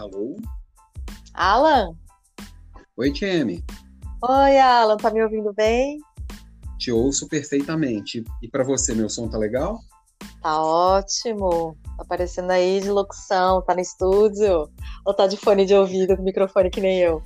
[0.00, 0.34] Alô?
[1.34, 1.94] Alan?
[2.96, 3.62] Oi, Tieme.
[4.22, 6.00] Oi, Alan, tá me ouvindo bem?
[6.78, 8.24] Te ouço perfeitamente.
[8.42, 9.78] E para você, meu som tá legal?
[10.42, 11.76] Tá ótimo.
[11.98, 14.70] Tá aparecendo aí de locução, tá no estúdio?
[15.04, 17.22] Ou tá de fone de ouvido, com microfone que nem eu?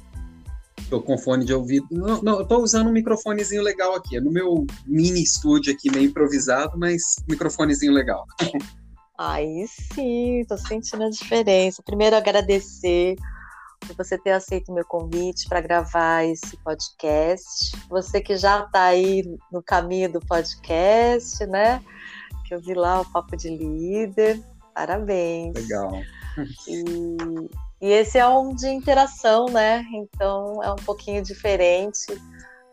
[0.90, 1.86] Tô com fone de ouvido.
[1.92, 4.16] Não, não, eu tô usando um microfonezinho legal aqui.
[4.16, 8.26] É no meu mini estúdio aqui, meio improvisado, mas microfonezinho legal.
[9.16, 11.82] Aí sim, tô sentindo a diferença.
[11.82, 13.16] Primeiro, agradecer
[13.86, 17.76] por você ter aceito o meu convite para gravar esse podcast.
[17.88, 21.82] Você que já está aí no caminho do podcast, né?
[22.46, 24.42] Que eu vi lá o Papo de Líder.
[24.74, 25.54] Parabéns.
[25.54, 25.92] Legal.
[26.66, 26.84] E,
[27.80, 29.84] e esse é um de interação, né?
[29.94, 32.06] Então é um pouquinho diferente.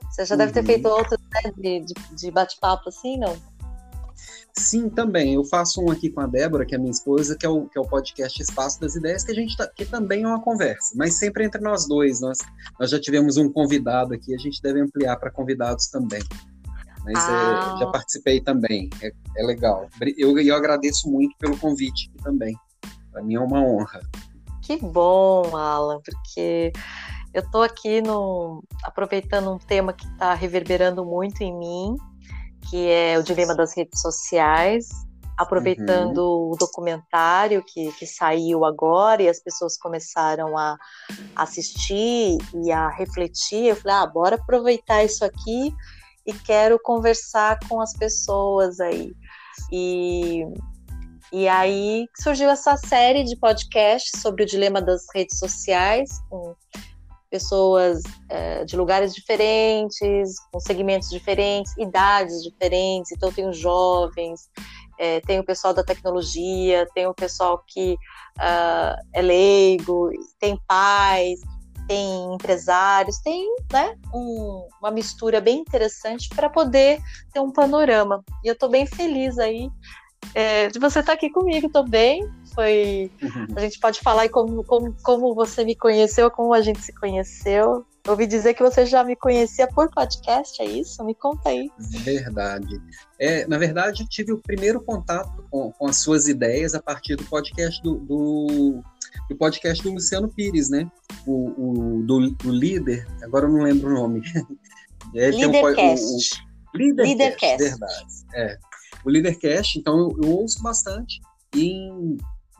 [0.09, 0.39] Você já uhum.
[0.39, 0.65] deve ter uhum.
[0.65, 3.37] feito outro né, de, de, de bate-papo assim, não?
[4.57, 5.35] Sim, também.
[5.35, 7.77] Eu faço um aqui com a Débora, que é minha esposa, que é o, que
[7.77, 10.93] é o podcast Espaço das Ideias, que a gente tá, que também é uma conversa,
[10.95, 12.20] mas sempre entre nós dois.
[12.21, 12.39] Nós,
[12.79, 16.21] nós já tivemos um convidado aqui, a gente deve ampliar para convidados também.
[17.03, 17.76] Mas ah.
[17.76, 19.87] é, já participei também, é, é legal.
[20.17, 22.55] Eu, eu agradeço muito pelo convite também.
[23.11, 24.01] Para mim é uma honra.
[24.61, 26.71] Que bom, Alan, porque
[27.33, 31.95] eu estou aqui no, aproveitando um tema que está reverberando muito em mim,
[32.70, 34.90] que é o dilema das redes sociais,
[35.37, 36.51] aproveitando uhum.
[36.51, 40.77] o documentário que, que saiu agora e as pessoas começaram a
[41.35, 43.65] assistir e a refletir.
[43.65, 45.73] Eu falei, ah, bora aproveitar isso aqui
[46.26, 49.13] e quero conversar com as pessoas aí.
[49.71, 50.43] E,
[51.34, 56.55] e aí surgiu essa série de podcasts sobre o dilema das redes sociais, com
[57.32, 63.12] pessoas é, de lugares diferentes, com segmentos diferentes, idades diferentes.
[63.12, 64.50] Então, tem os jovens,
[65.00, 67.94] é, tem o pessoal da tecnologia, tem o pessoal que
[68.38, 71.39] uh, é leigo, tem pais,
[71.88, 77.01] tem empresários, tem né, um, uma mistura bem interessante para poder
[77.34, 78.23] ter um panorama.
[78.44, 79.69] E eu estou bem feliz aí
[80.35, 82.22] é, de você estar tá aqui comigo também.
[82.53, 83.12] Foi.
[83.22, 83.47] Uhum.
[83.56, 87.85] A gente pode falar como, como, como você me conheceu, como a gente se conheceu.
[88.03, 91.03] Eu ouvi dizer que você já me conhecia por podcast, é isso?
[91.03, 91.69] Me conta aí.
[91.78, 92.81] Verdade.
[93.19, 97.16] É, na verdade, eu tive o primeiro contato com, com as suas ideias a partir
[97.16, 98.84] do podcast do, do,
[99.29, 100.90] do podcast do Luciano Pires, né?
[101.28, 104.22] O, o do, do, líder, agora eu não lembro o nome.
[105.16, 106.44] É, Leadercast.
[106.44, 107.57] Um, Leadercast, Leadercast.
[107.57, 108.06] verdade.
[108.35, 108.57] É.
[109.03, 111.19] O Leadercast, então eu, eu ouço bastante.
[111.56, 111.90] E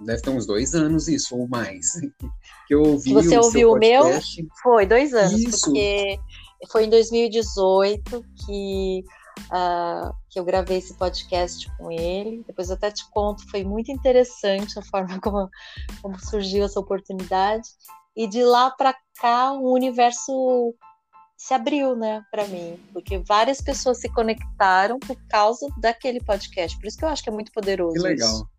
[0.06, 1.94] deve ter uns dois anos isso, ou mais.
[2.68, 4.04] que eu ouvi Você o ouviu o meu?
[4.62, 5.66] Foi, dois anos, isso.
[5.66, 6.20] porque
[6.72, 9.04] foi em 2018 que,
[9.48, 12.44] uh, que eu gravei esse podcast com ele.
[12.46, 15.50] Depois eu até te conto, foi muito interessante a forma como,
[16.02, 17.68] como surgiu essa oportunidade.
[18.16, 20.76] E de lá para cá, o universo
[21.38, 26.78] se abriu, né, para mim, porque várias pessoas se conectaram por causa daquele podcast.
[26.78, 27.94] Por isso que eu acho que é muito poderoso.
[27.94, 28.30] Que legal.
[28.30, 28.50] Isso.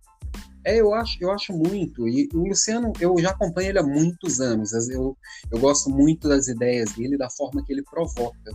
[0.65, 2.09] É, eu acho, eu acho muito.
[2.09, 4.73] E o Luciano, eu já acompanho ele há muitos anos.
[4.89, 5.17] Eu,
[5.51, 8.53] eu gosto muito das ideias dele, da forma que ele provoca.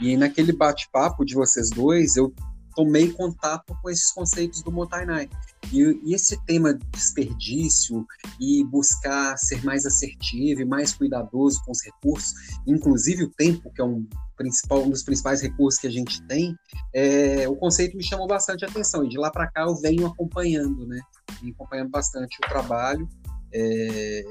[0.00, 2.32] E naquele bate-papo de vocês dois, eu
[2.76, 5.30] tomei contato com esses conceitos do Motainai.
[5.72, 8.06] E, e, esse tema de desperdício
[8.38, 12.34] e buscar ser mais assertivo e mais cuidadoso com os recursos,
[12.66, 14.06] inclusive o tempo, que é um,
[14.36, 16.54] principal, um dos principais recursos que a gente tem,
[16.94, 19.04] é, o conceito me chamou bastante atenção.
[19.04, 21.00] E de lá para cá eu venho acompanhando, né?
[21.40, 23.08] Venho acompanhando bastante o trabalho
[23.52, 24.24] é,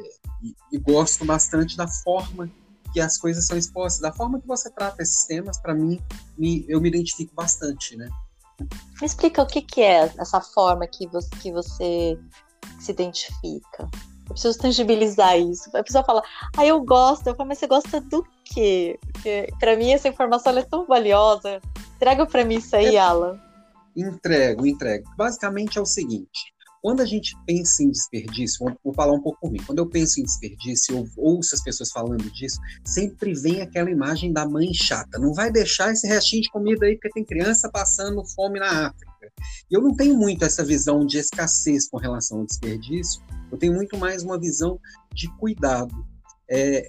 [0.43, 2.49] e, e gosto bastante da forma
[2.93, 6.01] que as coisas são expostas, da forma que você trata esses temas, para mim,
[6.37, 8.07] me, eu me identifico bastante, né?
[9.01, 12.17] Me explica o que, que é essa forma que você, que você
[12.79, 13.89] se identifica.
[14.27, 15.69] Eu preciso tangibilizar isso.
[15.75, 16.23] A pessoa fala,
[16.57, 17.27] ah, eu gosto.
[17.27, 18.97] Eu falo, mas você gosta do quê?
[19.11, 21.61] Porque pra mim essa informação é tão valiosa.
[21.95, 23.39] Entrega pra mim isso aí, é, Alan.
[23.95, 25.05] Entrego, entrego.
[25.15, 26.54] Basicamente é o seguinte:
[26.85, 30.23] quando a gente pensa em desperdício, vou, falar um pouco mim, quando eu penso em
[30.23, 35.17] desperdício, eu ouço as pessoas falando disso, sempre vem aquela imagem da mãe chata.
[35.17, 39.11] Não vai deixar esse restinho de comida aí porque tem criança passando fome na África.
[39.71, 43.19] E eu não tenho muito essa visão de escassez com relação ao desperdício,
[43.51, 44.79] eu tenho muito mais uma visão
[45.11, 46.05] de cuidado.
[46.47, 46.85] É,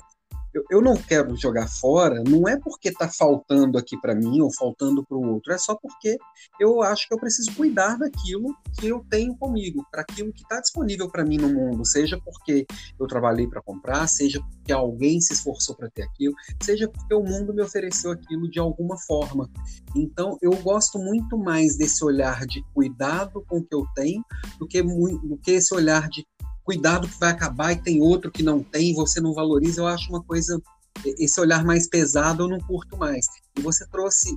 [0.56, 4.50] eu, eu não quero jogar fora, não é porque está faltando aqui para mim ou
[4.52, 6.16] faltando para o outro, é só porque
[6.58, 10.58] eu acho que eu preciso cuidar daquilo que eu tenho comigo, para aquilo que está
[10.60, 12.66] disponível para mim no mundo, seja porque
[12.98, 17.22] eu trabalhei para comprar, seja porque alguém se esforçou para ter aquilo, seja porque o
[17.22, 19.50] mundo me ofereceu aquilo de alguma forma.
[19.94, 24.24] Então, eu gosto muito mais desse olhar de cuidado com o que eu tenho
[24.58, 26.26] do que, do que esse olhar de
[26.66, 30.10] cuidado que vai acabar e tem outro que não tem, você não valoriza, eu acho
[30.10, 30.60] uma coisa,
[31.04, 33.24] esse olhar mais pesado eu não curto mais.
[33.56, 34.36] E você trouxe,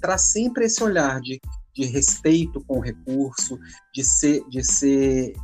[0.00, 1.40] traz sempre esse olhar de,
[1.74, 3.58] de respeito com o recurso,
[3.92, 5.34] de ser, de ser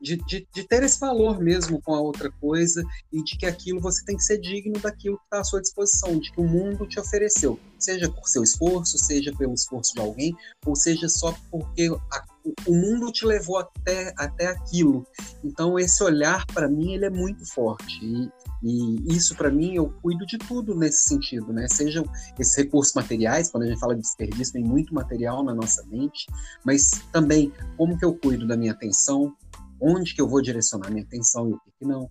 [0.00, 2.82] de, de, de, ter esse valor mesmo com a outra coisa
[3.12, 6.18] e de que aquilo você tem que ser digno daquilo que está à sua disposição,
[6.18, 10.34] de que o mundo te ofereceu, seja por seu esforço, seja pelo esforço de alguém,
[10.64, 12.24] ou seja só porque a,
[12.66, 15.06] o mundo te levou até, até aquilo.
[15.44, 18.30] Então esse olhar para mim ele é muito forte e,
[18.62, 21.66] e isso para mim eu cuido de tudo nesse sentido, né?
[21.68, 22.04] Sejam
[22.38, 26.26] esses recursos materiais, quando a gente fala de desperdício tem muito material na nossa mente,
[26.64, 29.34] mas também como que eu cuido da minha atenção,
[29.80, 32.10] onde que eu vou direcionar minha atenção e o que, que não,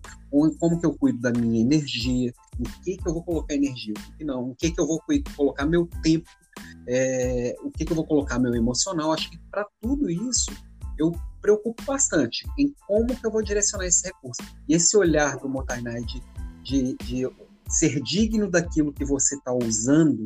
[0.58, 4.00] como que eu cuido da minha energia, o que que eu vou colocar energia, o
[4.00, 5.00] que, que não, o que que eu vou
[5.36, 6.28] colocar meu tempo,
[6.86, 9.12] é, o que que eu vou colocar meu emocional.
[9.12, 10.50] Acho que para tudo isso
[10.98, 14.42] eu preocupo bastante em como que eu vou direcionar esse recurso.
[14.68, 16.22] E esse olhar do Motainai de,
[16.62, 17.30] de, de
[17.68, 20.24] ser digno daquilo que você está usando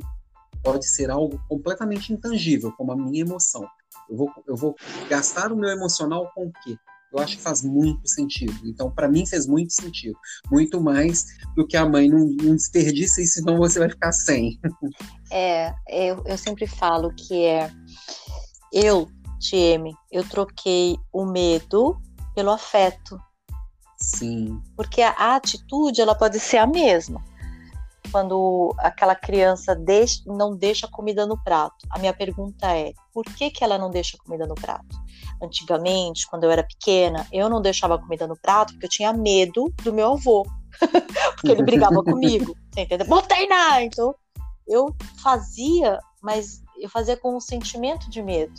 [0.62, 3.66] pode ser algo completamente intangível, como a minha emoção.
[4.08, 4.74] Eu vou, eu vou
[5.08, 6.76] gastar o meu emocional com o quê?
[7.14, 8.52] Eu acho que faz muito sentido.
[8.64, 10.18] Então, para mim, fez muito sentido.
[10.50, 11.24] Muito mais
[11.54, 14.58] do que a mãe não, não desperdiça e senão você vai ficar sem.
[15.30, 17.70] É, eu, eu sempre falo que é.
[18.72, 19.08] Eu,
[19.40, 21.96] Tieme, eu troquei o medo
[22.34, 23.18] pelo afeto.
[24.00, 24.60] Sim.
[24.76, 27.22] Porque a, a atitude, ela pode ser a mesma
[28.14, 31.74] quando aquela criança deixa, não deixa comida no prato.
[31.90, 35.03] A minha pergunta é: por que, que ela não deixa comida no prato?
[35.42, 39.72] Antigamente, quando eu era pequena, eu não deixava comida no prato porque eu tinha medo
[39.82, 40.46] do meu avô,
[41.36, 42.56] porque ele brigava comigo.
[42.72, 43.06] Você entendeu?
[43.06, 43.82] Botei na!
[43.82, 44.14] Então,
[44.66, 48.54] eu fazia, mas eu fazia com um sentimento de medo.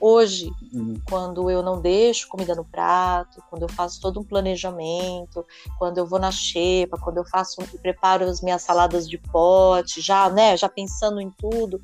[0.00, 0.94] Hoje, uhum.
[1.06, 5.44] quando eu não deixo comida no prato, quando eu faço todo um planejamento,
[5.78, 10.30] quando eu vou na xepa, quando eu faço preparo as minhas saladas de pote, já,
[10.30, 11.82] né, já pensando em tudo,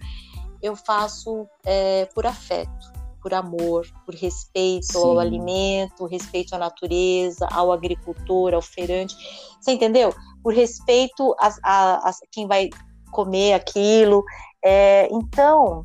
[0.63, 2.93] eu faço é, por afeto,
[3.27, 4.99] por amor, por respeito Sim.
[4.99, 9.17] ao alimento, respeito à natureza, ao agricultor, ao feirante.
[9.61, 10.15] Você entendeu?
[10.45, 12.71] Por respeito a, a, a quem vai
[13.11, 14.23] comer aquilo.
[14.65, 15.83] É, então,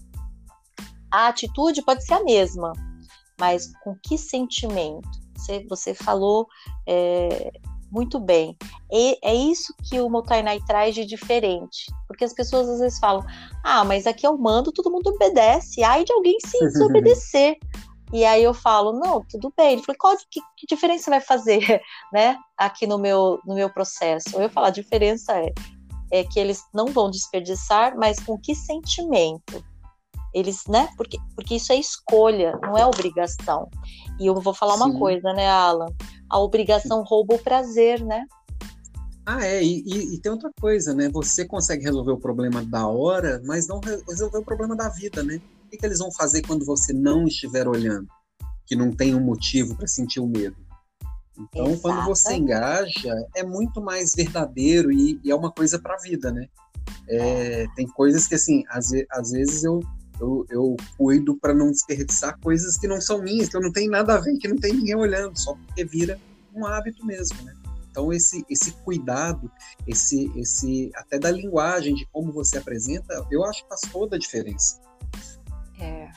[1.11, 2.73] a atitude pode ser a mesma,
[3.39, 5.09] mas com que sentimento?
[5.35, 6.45] Você, você falou
[6.87, 7.51] é,
[7.91, 8.55] muito bem.
[8.91, 11.91] E é isso que o Motainai traz de diferente.
[12.07, 13.23] Porque as pessoas às vezes falam:
[13.63, 15.83] ah, mas aqui eu mando, todo mundo obedece.
[15.83, 17.57] Ai de alguém se desobedecer.
[18.13, 19.73] E aí eu falo, não, tudo bem.
[19.73, 21.59] Ele falou, qual que, que, diferença vai fazer,
[22.11, 24.39] né, aqui no meu, no meu processo?
[24.39, 25.53] Eu falo, a diferença é,
[26.11, 29.63] é que eles não vão desperdiçar, mas com que sentimento?
[30.33, 30.89] Eles, né?
[30.97, 33.69] Porque, porque isso é escolha, não é obrigação.
[34.19, 34.83] E eu vou falar Sim.
[34.83, 35.87] uma coisa, né, Alan?
[36.31, 38.25] A obrigação rouba o prazer, né?
[39.25, 41.09] Ah, é, e, e, e, tem outra coisa, né?
[41.09, 45.41] Você consegue resolver o problema da hora, mas não resolver o problema da vida, né?
[45.65, 48.07] O que, que eles vão fazer quando você não estiver olhando?
[48.65, 50.55] Que não tem um motivo para sentir o medo.
[51.37, 51.81] Então, Exato.
[51.81, 56.31] quando você engaja, é muito mais verdadeiro e, e é uma coisa para a vida,
[56.31, 56.47] né?
[57.09, 59.81] É, tem coisas que, assim, às, às vezes eu
[60.21, 63.89] eu, eu cuido para não desperdiçar coisas que não são minhas, que eu não tenho
[63.89, 66.19] nada a ver, que não tem ninguém olhando, só porque vira
[66.53, 67.55] um hábito mesmo, né?
[67.89, 69.51] Então esse esse cuidado,
[69.87, 74.19] esse esse até da linguagem de como você apresenta, eu acho que faz toda a
[74.19, 74.79] diferença.
[75.79, 76.09] É.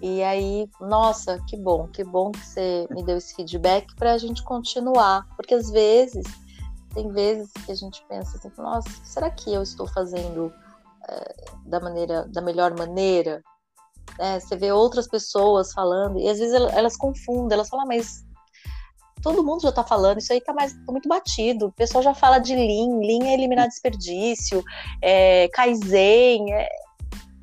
[0.00, 4.18] E aí, nossa, que bom, que bom que você me deu esse feedback para a
[4.18, 6.24] gente continuar, porque às vezes
[6.94, 10.52] tem vezes que a gente pensa assim, nossa, será que eu estou fazendo
[11.66, 13.42] da maneira, da melhor maneira.
[14.18, 14.40] Né?
[14.40, 18.24] Você vê outras pessoas falando e às vezes elas, elas confundem, elas falam, ah, mas
[19.22, 21.66] todo mundo já está falando, isso aí está mais tá muito batido.
[21.66, 24.62] O pessoal já fala de Lean, Lean é eliminar desperdício,
[25.02, 26.68] é, Kaizen, é,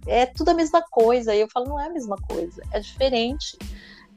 [0.08, 1.36] é tudo a mesma coisa.
[1.36, 3.58] E eu falo, não é a mesma coisa, é diferente.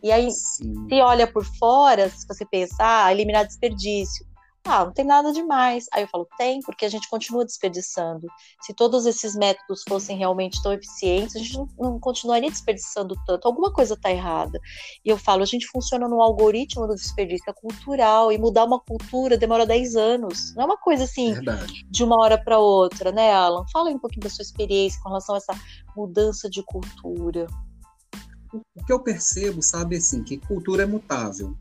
[0.02, 0.88] E aí, Sim.
[0.88, 4.25] se olha por fora, se você pensa, ah, eliminar desperdício,
[4.70, 5.86] ah, não tem nada demais.
[5.92, 8.28] Aí eu falo, tem, porque a gente continua desperdiçando.
[8.62, 13.46] Se todos esses métodos fossem realmente tão eficientes, a gente não, não continuaria desperdiçando tanto.
[13.46, 14.60] Alguma coisa está errada.
[15.04, 18.78] E eu falo, a gente funciona no algoritmo do desperdício é cultural, e mudar uma
[18.78, 20.54] cultura demora 10 anos.
[20.54, 21.84] Não é uma coisa assim, Verdade.
[21.90, 23.64] de uma hora para outra, né, Alan?
[23.72, 25.54] Fala aí um pouquinho da sua experiência com relação a essa
[25.96, 27.46] mudança de cultura.
[28.52, 31.56] O que eu percebo, sabe, assim, que cultura é mutável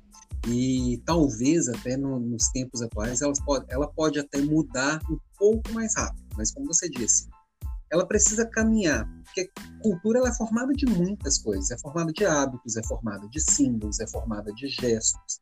[0.47, 5.71] e talvez até no, nos tempos atuais ela pode, ela pode até mudar um pouco
[5.73, 7.27] mais rápido, mas como você disse,
[7.91, 9.49] ela precisa caminhar, porque
[9.81, 13.99] cultura ela é formada de muitas coisas, é formada de hábitos, é formada de símbolos,
[13.99, 15.39] é formada de gestos.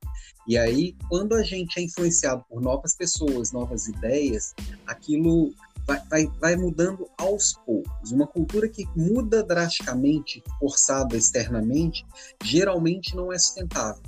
[0.48, 4.54] E aí, quando a gente é influenciado por novas pessoas, novas ideias,
[4.86, 5.54] aquilo
[5.86, 8.12] vai, vai, vai mudando aos poucos.
[8.12, 12.06] Uma cultura que muda drasticamente, forçada externamente,
[12.44, 14.01] geralmente não é sustentável.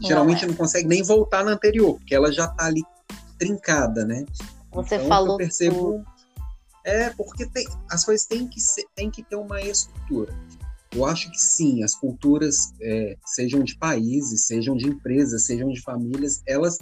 [0.00, 0.50] Geralmente não, é.
[0.50, 2.82] não consegue nem voltar na anterior, porque ela já está ali
[3.38, 4.24] trincada, né?
[4.72, 5.34] Você então, falou.
[5.34, 6.04] Eu percebo.
[6.84, 10.34] É, porque tem, as coisas têm que, ser, têm que ter uma estrutura.
[10.94, 15.80] Eu acho que sim, as culturas, é, sejam de países, sejam de empresas, sejam de
[15.80, 16.78] famílias, elas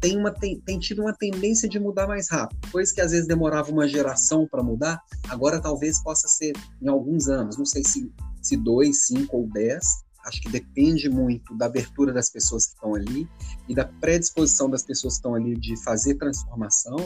[0.00, 2.70] têm, uma, têm, têm tido uma tendência de mudar mais rápido.
[2.70, 7.28] Coisa que às vezes demorava uma geração para mudar, agora talvez possa ser em alguns
[7.28, 9.84] anos, não sei se, se dois, cinco ou dez,
[10.26, 13.28] Acho que depende muito da abertura das pessoas que estão ali
[13.68, 16.96] e da predisposição das pessoas que estão ali de fazer transformação,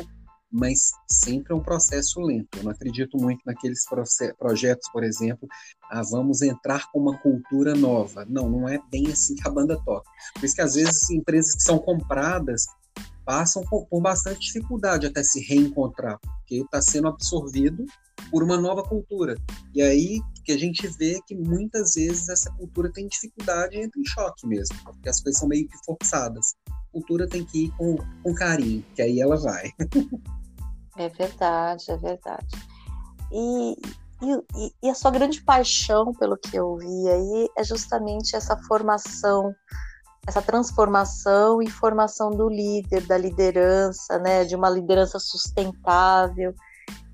[0.50, 2.58] mas sempre é um processo lento.
[2.58, 3.84] Eu não acredito muito naqueles
[4.38, 5.48] projetos, por exemplo,
[5.90, 8.24] ah, vamos entrar com uma cultura nova.
[8.28, 10.08] Não, não é bem assim que a banda toca.
[10.34, 12.66] Por isso que às vezes empresas que são compradas
[13.24, 17.84] passam por, por bastante dificuldade até se reencontrar, porque está sendo absorvido
[18.30, 19.36] por uma nova cultura.
[19.74, 24.00] E aí que a gente vê que muitas vezes essa cultura tem dificuldade e entra
[24.00, 26.54] em choque mesmo, porque as coisas são meio que forçadas.
[26.68, 29.72] A cultura tem que ir com, com carinho, que aí ela vai.
[30.96, 32.46] é verdade, é verdade.
[33.32, 33.76] E,
[34.22, 39.52] e, e, a sua grande paixão, pelo que eu vi aí, é justamente essa formação,
[40.28, 46.54] essa transformação e formação do líder, da liderança, né, de uma liderança sustentável.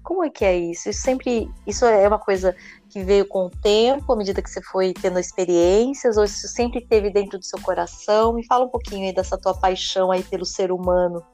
[0.03, 0.91] Como é que é isso?
[0.91, 2.55] Isso sempre, isso é uma coisa
[2.93, 6.87] que veio com o tempo, à medida que você foi tendo experiências, ou isso sempre
[6.87, 8.35] teve dentro do seu coração?
[8.35, 11.25] Me fala um pouquinho aí dessa tua paixão aí pelo ser humano.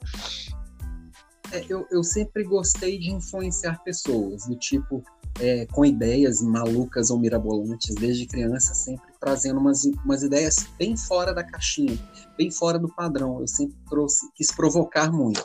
[1.51, 5.03] É, eu, eu sempre gostei de influenciar pessoas, do tipo,
[5.41, 11.35] é, com ideias malucas ou mirabolantes, desde criança, sempre trazendo umas, umas ideias bem fora
[11.35, 11.99] da caixinha,
[12.37, 13.41] bem fora do padrão.
[13.41, 15.45] Eu sempre trouxe, quis provocar muito.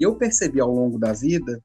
[0.00, 1.62] E eu percebi ao longo da vida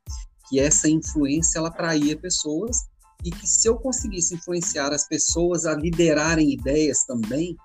[0.47, 2.77] que essa influência ela atraía pessoas
[3.23, 7.55] e que se eu conseguisse influenciar as pessoas a liderarem ideias também,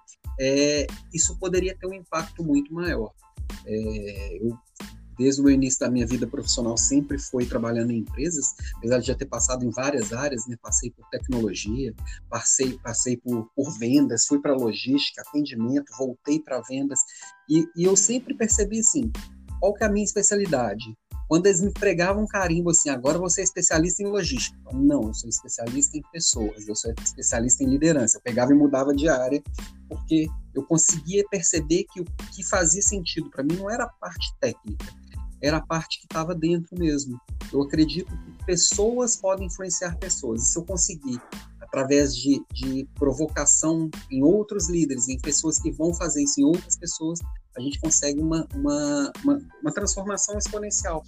[0.41, 3.13] é, isso poderia ter um impacto muito maior.
[3.67, 4.57] É, eu,
[5.17, 8.47] desde o início da minha vida profissional, sempre fui trabalhando em empresas,
[8.77, 10.57] apesar de já ter passado em várias áreas, né?
[10.61, 11.95] passei por tecnologia,
[12.29, 16.99] passei, passei por, por vendas, fui para logística, atendimento, voltei para vendas,
[17.49, 19.11] e, e eu sempre percebi assim,
[19.61, 20.85] qual que é a minha especialidade?
[21.29, 24.57] Quando eles me pregavam carimbo assim, agora você é especialista em logística.
[24.73, 28.19] Não, eu sou especialista em pessoas, eu sou especialista em liderança.
[28.19, 29.43] Eu pegava e mudava de área,
[29.89, 34.35] porque eu conseguia perceber que o que fazia sentido para mim não era a parte
[34.39, 34.87] técnica,
[35.41, 37.19] era a parte que estava dentro mesmo.
[37.53, 40.43] Eu acredito que pessoas podem influenciar pessoas.
[40.43, 41.21] E se eu conseguir,
[41.61, 46.77] através de, de provocação em outros líderes, em pessoas que vão fazer isso em outras
[46.77, 47.19] pessoas,
[47.57, 51.03] a gente consegue uma, uma, uma, uma transformação exponencial.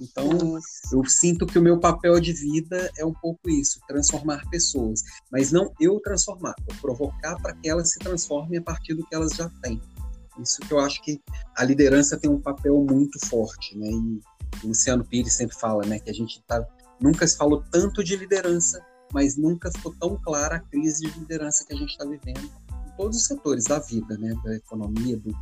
[0.00, 0.28] Então,
[0.92, 5.50] eu sinto que o meu papel de vida é um pouco isso, transformar pessoas, mas
[5.50, 9.32] não eu transformar, eu provocar para que elas se transformem a partir do que elas
[9.32, 9.80] já têm.
[10.38, 11.18] Isso que eu acho que
[11.56, 13.88] a liderança tem um papel muito forte, né?
[13.88, 14.20] E
[14.62, 16.62] o Luciano Pires sempre fala, né, que a gente tá,
[17.00, 18.84] nunca se falou tanto de liderança,
[19.14, 22.50] mas nunca ficou tão clara a crise de liderança que a gente está vivendo
[22.96, 24.34] todos os setores da vida, né?
[24.44, 25.32] Da economia, do,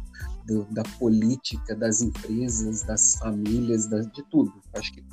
[0.46, 4.52] do, da política, das empresas, das famílias, da, de tudo.
[4.74, 5.04] Acho que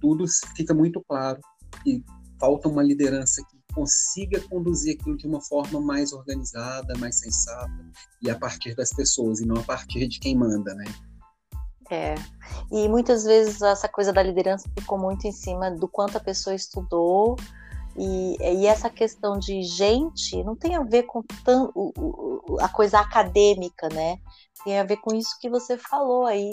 [0.00, 0.24] tudo
[0.56, 1.40] fica muito claro
[1.86, 2.02] e
[2.38, 7.70] falta uma liderança que consiga conduzir aquilo de uma forma mais organizada, mais sensata
[8.22, 10.84] e a partir das pessoas e não a partir de quem manda, né?
[11.90, 12.14] É.
[12.70, 16.54] E muitas vezes essa coisa da liderança ficou muito em cima do quanto a pessoa
[16.54, 17.36] estudou,
[18.02, 21.70] e, e, essa questão de gente não tem a ver com tão,
[22.58, 24.16] a coisa acadêmica, né?
[24.64, 26.50] Tem a ver com isso que você falou aí,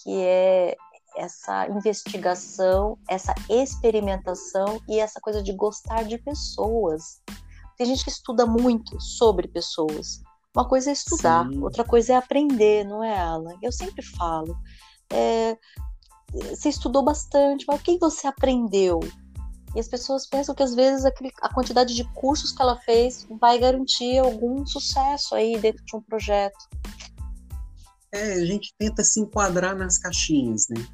[0.00, 0.76] que é
[1.16, 7.20] essa investigação, essa experimentação e essa coisa de gostar de pessoas.
[7.76, 10.22] Tem gente que estuda muito sobre pessoas.
[10.56, 11.60] Uma coisa é estudar, Sim.
[11.60, 13.58] outra coisa é aprender, não é, Alan?
[13.60, 14.56] Eu sempre falo.
[15.12, 15.58] É,
[16.50, 19.00] você estudou bastante, mas o que você aprendeu?
[19.74, 23.58] E as pessoas pensam que às vezes a quantidade de cursos que ela fez vai
[23.58, 26.68] garantir algum sucesso aí dentro de um projeto.
[28.12, 30.86] É, a gente tenta se enquadrar nas caixinhas, né?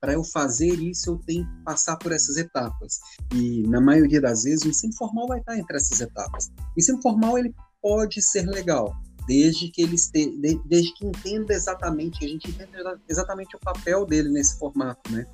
[0.00, 3.00] Para eu fazer isso, eu tenho que passar por essas etapas.
[3.34, 6.46] E na maioria das vezes, o ensino formal vai estar entre essas etapas.
[6.46, 7.52] O ensino formal ele
[7.82, 8.94] pode ser legal,
[9.26, 10.30] desde que ele esteja,
[10.64, 15.26] desde que entenda exatamente, a gente entenda exatamente o papel dele nesse formato, né?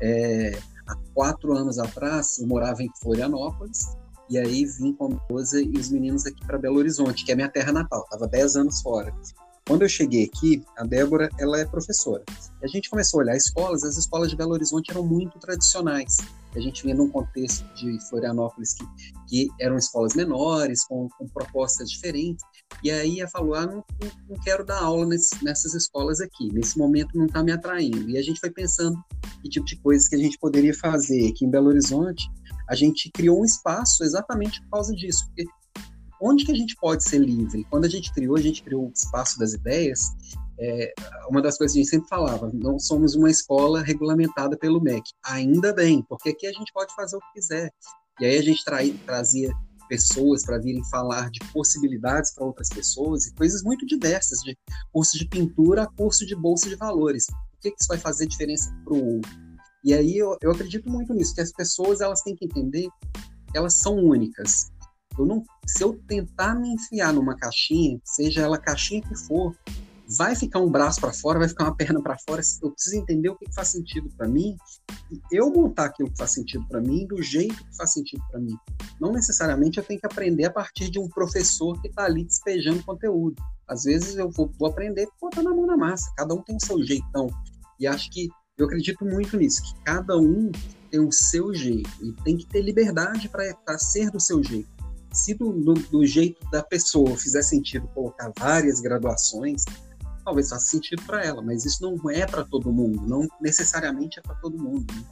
[0.00, 3.96] É, há quatro anos atrás, eu morava em Florianópolis,
[4.28, 7.36] e aí vim com a esposa e os meninos aqui para Belo Horizonte, que é
[7.36, 8.02] minha terra natal.
[8.04, 9.14] Estava 10 anos fora.
[9.66, 12.22] Quando eu cheguei aqui, a Débora, ela é professora.
[12.62, 16.18] A gente começou a olhar escolas, as escolas de Belo Horizonte eram muito tradicionais.
[16.54, 18.86] A gente vinha num contexto de Florianópolis que,
[19.28, 22.44] que eram escolas menores, com, com propostas diferentes.
[22.82, 23.84] E aí ela falou: ah, não,
[24.28, 28.08] não quero dar aula nesse, nessas escolas aqui, nesse momento não está me atraindo.
[28.08, 28.96] E a gente foi pensando
[29.42, 32.24] que tipo de coisas que a gente poderia fazer aqui em Belo Horizonte.
[32.68, 35.44] A gente criou um espaço exatamente por causa disso, porque
[36.20, 37.64] onde que a gente pode ser livre?
[37.70, 40.00] Quando a gente criou, a gente criou o espaço das ideias.
[40.58, 40.94] É,
[41.28, 45.10] uma das coisas que a gente sempre falava, não somos uma escola regulamentada pelo MEC.
[45.24, 47.70] Ainda bem, porque aqui a gente pode fazer o que quiser.
[48.20, 49.52] E aí a gente tra trazia
[49.88, 54.56] pessoas para virem falar de possibilidades para outras pessoas e coisas muito diversas, de
[54.92, 57.26] curso de pintura a curso de bolsa de valores.
[57.28, 59.30] O que, que isso vai fazer diferença para o outro?
[59.84, 62.88] E aí eu, eu acredito muito nisso, que as pessoas elas têm que entender
[63.50, 64.70] que elas são únicas.
[65.18, 69.54] Eu não, se eu tentar me enfiar numa caixinha, seja ela caixinha que for,
[70.08, 72.42] vai ficar um braço para fora, vai ficar uma perna para fora.
[72.62, 74.56] Eu preciso entender o que faz sentido para mim
[75.10, 78.40] e eu montar aquilo que faz sentido para mim do jeito que faz sentido para
[78.40, 78.56] mim.
[79.00, 82.84] Não necessariamente eu tenho que aprender a partir de um professor que está ali despejando
[82.84, 83.42] conteúdo.
[83.68, 86.12] Às vezes eu vou, vou aprender botando a mão na massa.
[86.16, 87.28] Cada um tem o seu jeitão.
[87.78, 90.50] E acho que eu acredito muito nisso, que cada um
[90.90, 94.75] tem o seu jeito e tem que ter liberdade para ser do seu jeito
[95.12, 99.64] se do, do, do, jeito da pessoa fizer sentido colocar várias graduações,
[100.24, 104.22] talvez faça sentido para ela, mas isso não é para todo mundo, não necessariamente é
[104.22, 104.86] para todo mundo.
[104.92, 105.04] Né?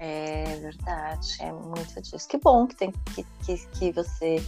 [0.00, 2.26] É verdade, é muito disso.
[2.28, 4.42] Que bom que, tem, que, que, que você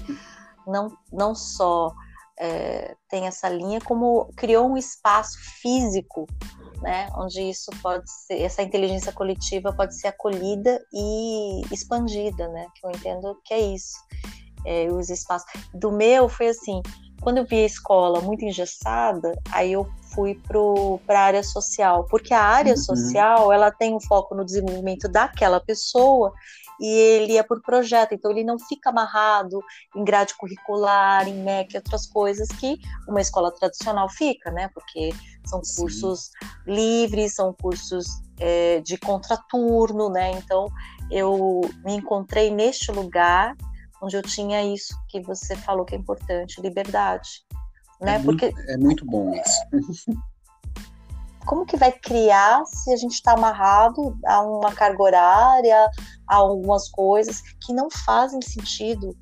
[0.67, 1.95] não, não só
[2.39, 6.27] é, tem essa linha, como criou um espaço físico
[6.81, 12.87] né, onde isso pode ser, essa inteligência coletiva pode ser acolhida e expandida, né, que
[12.87, 13.97] eu entendo que é isso,
[14.65, 15.49] é, os espaços.
[15.73, 16.83] Do meu foi assim,
[17.21, 20.39] quando eu vi a escola muito engessada, aí eu fui
[21.07, 22.79] para a área social, porque a área uhum.
[22.79, 26.33] social ela tem um foco no desenvolvimento daquela pessoa
[26.81, 29.61] e ele é por projeto, então ele não fica amarrado
[29.95, 34.69] em grade curricular, em MEC, outras coisas que uma escola tradicional fica, né?
[34.75, 35.11] Porque
[35.47, 36.73] são cursos Sim.
[36.73, 38.07] livres, são cursos
[38.39, 40.33] é, de contraturno, né?
[40.33, 40.67] Então
[41.11, 43.55] eu me encontrei neste lugar
[44.03, 47.45] onde eu tinha isso que você falou que é importante, liberdade,
[48.01, 48.17] né?
[48.17, 50.19] É Porque muito, é muito bom isso.
[51.45, 55.91] como que vai criar se a gente está amarrado a uma carga horária,
[56.29, 59.17] a algumas coisas que não fazem sentido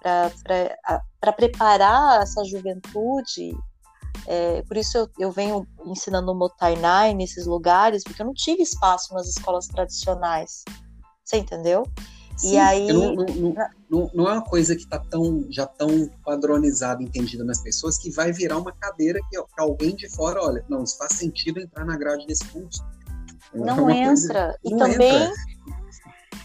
[0.00, 3.56] para preparar essa juventude?
[4.26, 8.62] É, por isso eu, eu venho ensinando o Motainai nesses lugares, porque eu não tive
[8.62, 10.64] espaço nas escolas tradicionais.
[11.24, 11.84] Você entendeu?
[12.38, 12.92] Sim, e aí.
[12.92, 13.54] Não, não,
[13.90, 18.10] não, não, é uma coisa que está tão, já tão padronizada, entendida nas pessoas, que
[18.10, 21.84] vai virar uma cadeira que, que alguém de fora, olha, não, isso faz sentido entrar
[21.84, 22.84] na grade desse curso.
[23.52, 24.56] É não é entra.
[24.62, 25.22] Coisa, e também.
[25.22, 25.34] Entra.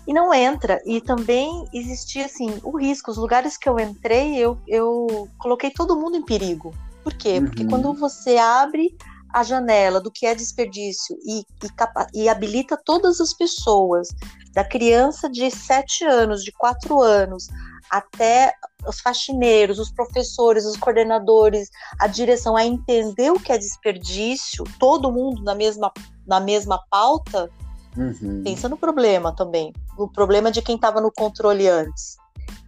[0.05, 0.81] E não entra.
[0.85, 3.11] E também existia assim o risco.
[3.11, 6.73] Os lugares que eu entrei, eu, eu coloquei todo mundo em perigo.
[7.03, 7.37] Por quê?
[7.37, 7.45] Uhum.
[7.45, 8.95] Porque quando você abre
[9.33, 14.09] a janela do que é desperdício e, e, e habilita todas as pessoas
[14.53, 17.47] da criança de 7 anos, de 4 anos,
[17.89, 18.53] até
[18.87, 25.11] os faxineiros, os professores, os coordenadores, a direção a entender o que é desperdício, todo
[25.11, 25.91] mundo na mesma,
[26.25, 27.49] na mesma pauta,
[27.97, 28.41] uhum.
[28.43, 32.17] pensa no problema também, no problema de quem estava no controle antes.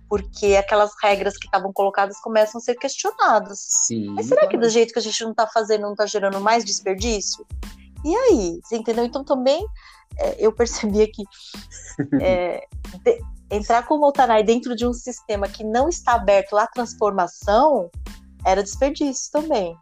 [0.08, 3.60] Porque aquelas regras que estavam colocadas começam a ser questionadas.
[3.60, 4.10] Sim.
[4.10, 6.64] Mas será que do jeito que a gente não está fazendo, não está gerando mais
[6.64, 7.46] desperdício?
[8.04, 8.60] E aí?
[8.64, 9.04] Você entendeu?
[9.04, 9.66] Então também
[10.38, 11.24] eu percebia que
[12.22, 12.66] é,
[13.04, 17.90] de, entrar com o Montanai dentro de um sistema que não está aberto à transformação
[18.46, 19.76] era desperdício também.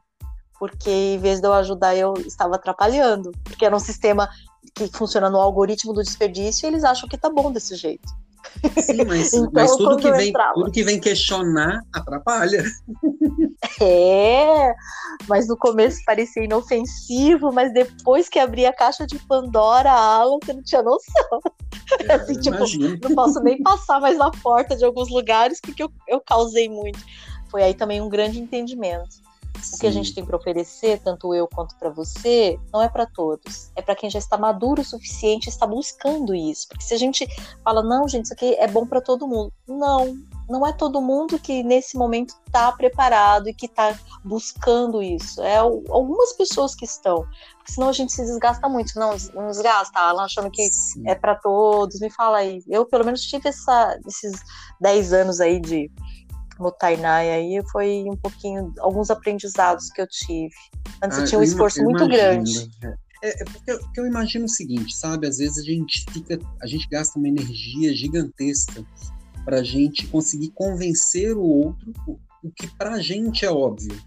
[0.58, 3.32] Porque em vez de eu ajudar, eu estava atrapalhando.
[3.44, 4.30] Porque era um sistema
[4.74, 8.08] que funciona no algoritmo do desperdício e eles acham que tá bom desse jeito.
[8.82, 10.54] Sim, mas, então, mas tudo, que vem, entrava...
[10.54, 12.64] tudo que vem questionar atrapalha.
[13.82, 14.74] É,
[15.28, 20.54] mas no começo parecia inofensivo, mas depois que abri a caixa de Pandora, Alan, você
[20.54, 21.42] não tinha noção.
[22.08, 22.58] É, assim, tipo,
[23.04, 26.98] não posso nem passar mais na porta de alguns lugares porque eu, eu causei muito.
[27.52, 29.22] Foi aí também um grande entendimento.
[29.62, 29.76] Sim.
[29.76, 33.06] O que a gente tem para oferecer, tanto eu quanto para você, não é para
[33.06, 33.72] todos.
[33.76, 36.68] É para quem já está maduro o suficiente está buscando isso.
[36.68, 37.28] Porque se a gente
[37.64, 39.54] fala, não, gente, isso aqui é bom para todo mundo.
[39.68, 40.16] Não,
[40.50, 45.42] não é todo mundo que nesse momento está preparado e que está buscando isso.
[45.42, 47.26] É algumas pessoas que estão,
[47.58, 48.98] porque senão a gente se desgasta muito.
[49.00, 51.04] Não, não desgasta, Alan, achando que Sim.
[51.08, 52.00] é para todos.
[52.00, 52.62] Me fala aí.
[52.68, 54.34] Eu, pelo menos, tive essa, esses
[54.82, 55.90] 10 anos aí de
[56.60, 60.54] no Tainai aí, foi um pouquinho, alguns aprendizados que eu tive.
[61.04, 62.70] Antes ah, eu tinha um esforço muito grande.
[63.24, 65.28] É, é porque, porque, eu imagino o seguinte, sabe?
[65.28, 68.86] Às vezes a gente fica, a gente gasta uma energia gigantesca
[69.46, 73.98] para a gente conseguir convencer o outro o, o que para a gente é óbvio.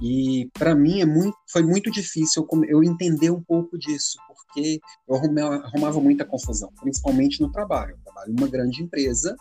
[0.00, 4.80] E para mim é muito, foi muito difícil eu, eu entender um pouco disso, porque
[5.08, 7.92] eu arrumava, arrumava muita confusão, principalmente no trabalho.
[7.92, 9.36] Eu trabalho em uma grande empresa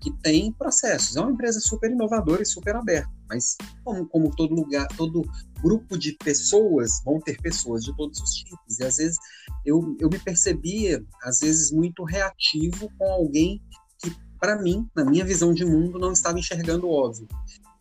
[0.00, 1.16] que tem processos.
[1.16, 5.22] É uma empresa super inovadora e super aberta, mas como, como todo lugar, todo
[5.60, 8.78] grupo de pessoas vão ter pessoas de todos os tipos.
[8.78, 9.18] E às vezes
[9.64, 13.62] eu, eu me percebia, às vezes, muito reativo com alguém
[13.98, 17.26] que, para mim, na minha visão de mundo, não estava enxergando o óbvio.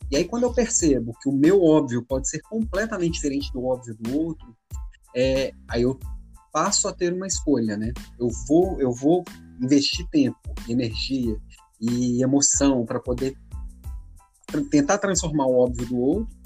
[0.09, 3.95] E aí, quando eu percebo que o meu óbvio pode ser completamente diferente do óbvio
[3.99, 4.55] do outro,
[5.15, 5.99] é, aí eu
[6.51, 7.91] passo a ter uma escolha, né?
[8.19, 9.23] Eu vou, eu vou
[9.61, 11.37] investir tempo, energia
[11.79, 13.37] e emoção para poder
[14.71, 16.37] tentar transformar o óbvio do outro,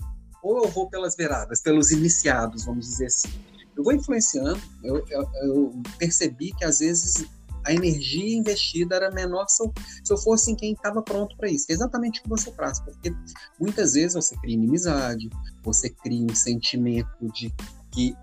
[0.41, 3.29] ou eu vou pelas beiradas, pelos iniciados, vamos dizer assim.
[3.75, 7.25] Eu vou influenciando, eu, eu, eu percebi que às vezes
[7.63, 9.71] a energia investida era menor se eu,
[10.03, 11.67] se eu fosse em quem estava pronto para isso.
[11.69, 13.13] É exatamente o que você traz, porque
[13.59, 15.29] muitas vezes você cria inimizade,
[15.63, 17.53] você cria um sentimento de
[17.91, 18.15] que,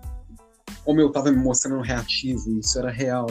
[0.83, 3.27] como eu estava me mostrando reativo, isso era real,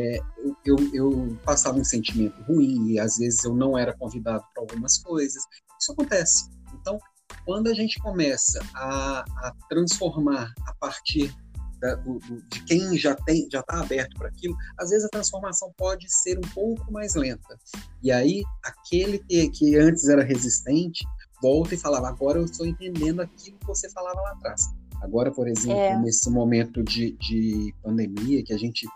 [0.00, 0.20] é,
[0.64, 4.98] eu, eu, passava um sentimento ruim e às vezes eu não era convidado para algumas
[4.98, 5.42] coisas.
[5.80, 6.50] Isso acontece.
[6.74, 6.98] Então,
[7.44, 11.34] quando a gente começa a, a transformar a partir
[11.80, 15.08] da, do, do, de quem já tem já está aberto para aquilo, às vezes a
[15.08, 17.58] transformação pode ser um pouco mais lenta.
[18.02, 21.04] E aí aquele que, que antes era resistente
[21.40, 24.62] volta e falava: agora eu estou entendendo aquilo que você falava lá atrás.
[25.02, 25.98] Agora, por exemplo, é.
[26.00, 28.86] nesse momento de, de pandemia, que a gente,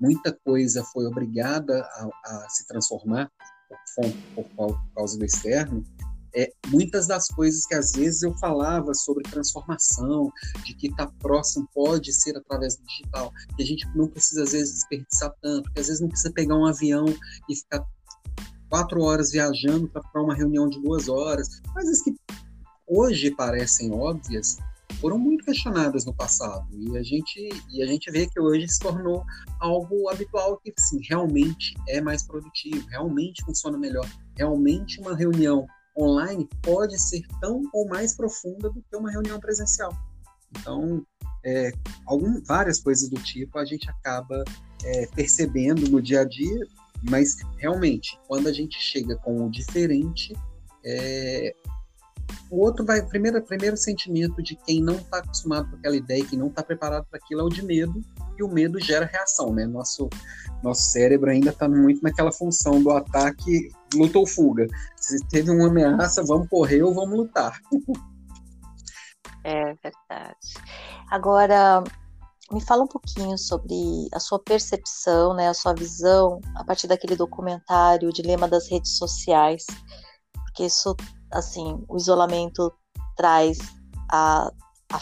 [0.00, 3.30] muita coisa foi obrigada a, a se transformar
[4.34, 5.84] por, por, causa do externo,
[6.34, 10.32] é, muitas das coisas que às vezes eu falava sobre transformação,
[10.64, 14.42] de que estar tá próximo pode ser através do digital, que a gente não precisa
[14.42, 17.04] às vezes desperdiçar tanto, que às vezes não precisa pegar um avião
[17.48, 17.84] e ficar
[18.70, 22.14] quatro horas viajando para uma reunião de duas horas, coisas que
[22.86, 24.56] hoje parecem óbvias,
[25.00, 28.78] foram muito questionadas no passado e a gente e a gente vê que hoje se
[28.78, 29.24] tornou
[29.60, 35.66] algo habitual que sim realmente é mais produtivo realmente funciona melhor realmente uma reunião
[35.98, 39.92] online pode ser tão ou mais profunda do que uma reunião presencial.
[40.50, 41.04] Então
[41.44, 41.72] é,
[42.06, 44.44] algum, várias coisas do tipo a gente acaba
[44.84, 46.66] é, percebendo no dia a dia
[47.02, 50.34] mas realmente quando a gente chega com o diferente
[50.84, 51.54] é,
[52.52, 56.38] o outro vai, primeiro, primeiro sentimento de quem não está acostumado com aquela ideia, quem
[56.38, 58.04] não está preparado para aquilo é o de medo,
[58.38, 59.64] e o medo gera reação, né?
[59.64, 60.10] Nosso,
[60.62, 64.66] nosso cérebro ainda está muito naquela função do ataque, luta ou fuga.
[64.98, 67.58] Se teve uma ameaça, vamos correr ou vamos lutar.
[69.44, 70.54] É verdade.
[71.10, 71.82] Agora,
[72.52, 73.74] me fala um pouquinho sobre
[74.14, 78.96] a sua percepção, né, a sua visão a partir daquele documentário o Dilema das Redes
[78.96, 79.66] Sociais,
[80.32, 80.94] porque isso
[81.32, 82.72] assim, o isolamento
[83.16, 83.58] traz
[84.10, 84.50] a,
[84.92, 85.00] a,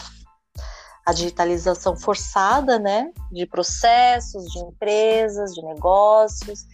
[1.05, 6.65] a, digitalização forçada, né, de processos, de empresas, de negócios,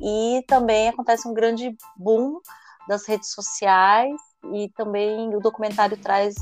[0.00, 2.40] e também acontece um grande boom
[2.88, 4.16] das redes sociais
[4.52, 6.36] e também o documentário traz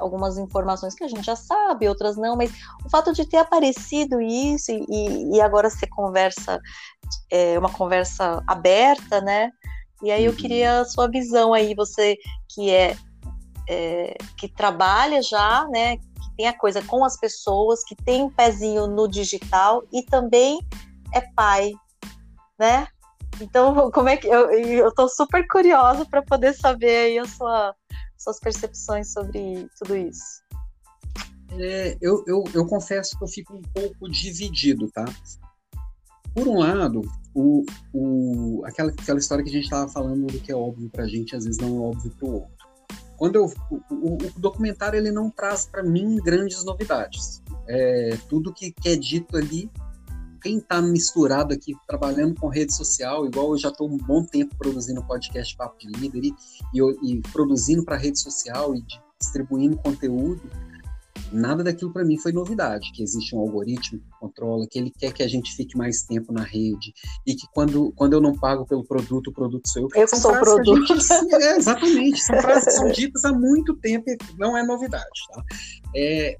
[0.00, 2.50] algumas informações que a gente já sabe, outras não, mas
[2.84, 6.60] o fato de ter aparecido isso e, e agora ser conversa,
[7.30, 9.50] é, uma conversa aberta, né,
[10.02, 12.16] e aí eu queria a sua visão aí, você
[12.48, 12.96] que é,
[13.68, 18.30] é, que trabalha já, né, que tem a coisa com as pessoas, que tem um
[18.30, 20.60] pezinho no digital e também
[21.12, 21.72] é pai,
[22.58, 22.86] né?
[23.40, 27.74] Então, como é que eu eu super curiosa para poder saber aí a sua,
[28.18, 30.42] suas percepções sobre tudo isso.
[31.58, 35.04] É, eu, eu, eu confesso que eu fico um pouco dividido, tá?
[36.34, 37.02] Por um lado,
[37.34, 41.04] o, o, aquela, aquela história que a gente estava falando do que é óbvio para
[41.04, 42.62] a gente, às vezes não é óbvio para o outro.
[43.16, 47.42] Quando eu, o, o, documentário ele não traz para mim grandes novidades.
[47.68, 49.70] É, tudo que, que é dito ali,
[50.42, 54.56] quem está misturado aqui, trabalhando com rede social, igual eu já estou um bom tempo
[54.56, 56.34] produzindo podcast Papo de Líder e,
[56.74, 58.84] e, e produzindo para rede social e
[59.20, 60.42] distribuindo conteúdo,
[61.32, 65.12] nada daquilo para mim foi novidade, que existe um algoritmo que controla, que ele quer
[65.12, 66.92] que a gente fique mais tempo na rede
[67.26, 70.02] e que quando, quando eu não pago pelo produto, o produto sou eu.
[70.02, 70.86] Eu sou o produto.
[70.86, 75.06] Gente, é, exatamente, são frases que são ditas há muito tempo e não é novidade,
[75.32, 75.42] tá?
[75.94, 76.36] É,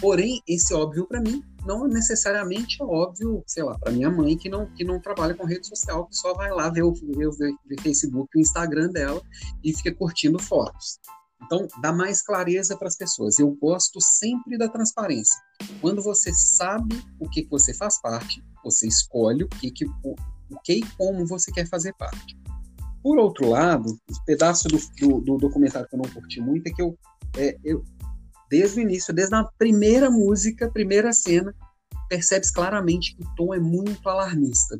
[0.00, 4.48] porém, esse óbvio para mim não necessariamente é óbvio, sei lá, para minha mãe que
[4.48, 7.54] não, que não trabalha com rede social, que só vai lá ver o, ver, ver,
[7.66, 9.20] ver Facebook, o Instagram dela
[9.64, 11.00] e fica curtindo fotos.
[11.42, 13.38] Então, dá mais clareza para as pessoas.
[13.38, 15.40] Eu gosto sempre da transparência.
[15.80, 20.14] Quando você sabe o que, você faz parte, você escolhe o que, que, o,
[20.50, 22.36] o que e como você quer fazer parte.
[23.02, 26.72] Por outro lado, um pedaço do, do, do, documentário que eu não curti muito é
[26.72, 26.98] que eu,
[27.36, 27.84] é, eu,
[28.50, 31.54] desde o início, desde a primeira música, primeira cena,
[32.08, 34.78] percebes claramente que o tom é muito alarmista.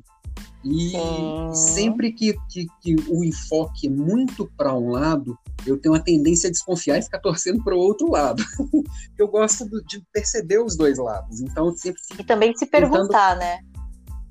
[0.64, 1.55] E Sim.
[1.55, 6.49] sempre que, que, que, o enfoque é muito para um lado, eu tenho a tendência
[6.49, 8.42] a desconfiar e ficar torcendo para o outro lado.
[9.16, 11.40] eu gosto de perceber os dois lados.
[11.40, 13.38] Então, sempre E também se perguntar, tentando...
[13.38, 13.59] né?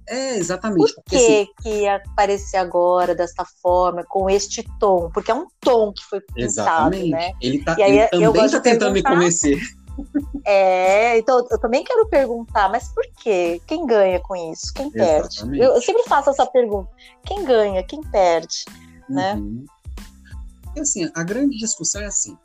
[0.07, 0.93] É, exatamente.
[0.93, 1.47] Por que assim...
[1.61, 5.09] que aparecer agora dessa forma, com este tom?
[5.11, 7.09] Porque é um tom que foi pintado, exatamente.
[7.09, 7.31] né?
[7.41, 9.59] Ele, tá, e aí, ele também está tentando me convencer.
[10.45, 13.61] É, então eu também quero perguntar, mas por quê?
[13.65, 14.73] Quem ganha com isso?
[14.73, 15.41] Quem perde?
[15.59, 16.89] Eu, eu, sempre faço essa pergunta:
[17.25, 17.83] quem ganha?
[17.83, 18.65] Quem perde?
[19.09, 19.35] Né?
[19.35, 19.65] Uhum.
[20.75, 22.37] E assim, a grande discussão é assim: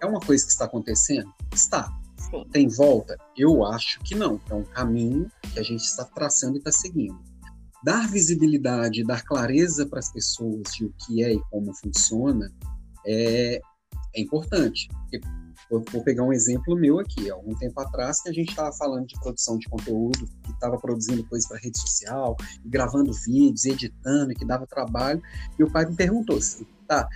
[0.00, 1.32] é uma coisa que está acontecendo?
[1.52, 1.90] Está.
[2.30, 2.44] Sim.
[2.52, 3.16] Tem volta?
[3.36, 4.40] Eu acho que não.
[4.50, 7.18] É um caminho que a gente está traçando e está seguindo.
[7.82, 12.52] Dar visibilidade, dar clareza para as pessoas de o que é e como funciona
[13.06, 13.60] é,
[14.14, 14.88] é importante.
[14.88, 15.20] Porque
[15.70, 17.30] Vou, vou pegar um exemplo meu aqui.
[17.30, 21.26] Algum tempo atrás, que a gente estava falando de produção de conteúdo, que estava produzindo
[21.28, 25.22] coisas para rede social, gravando vídeos, editando, que dava trabalho.
[25.58, 27.08] E o pai me perguntou assim: tá,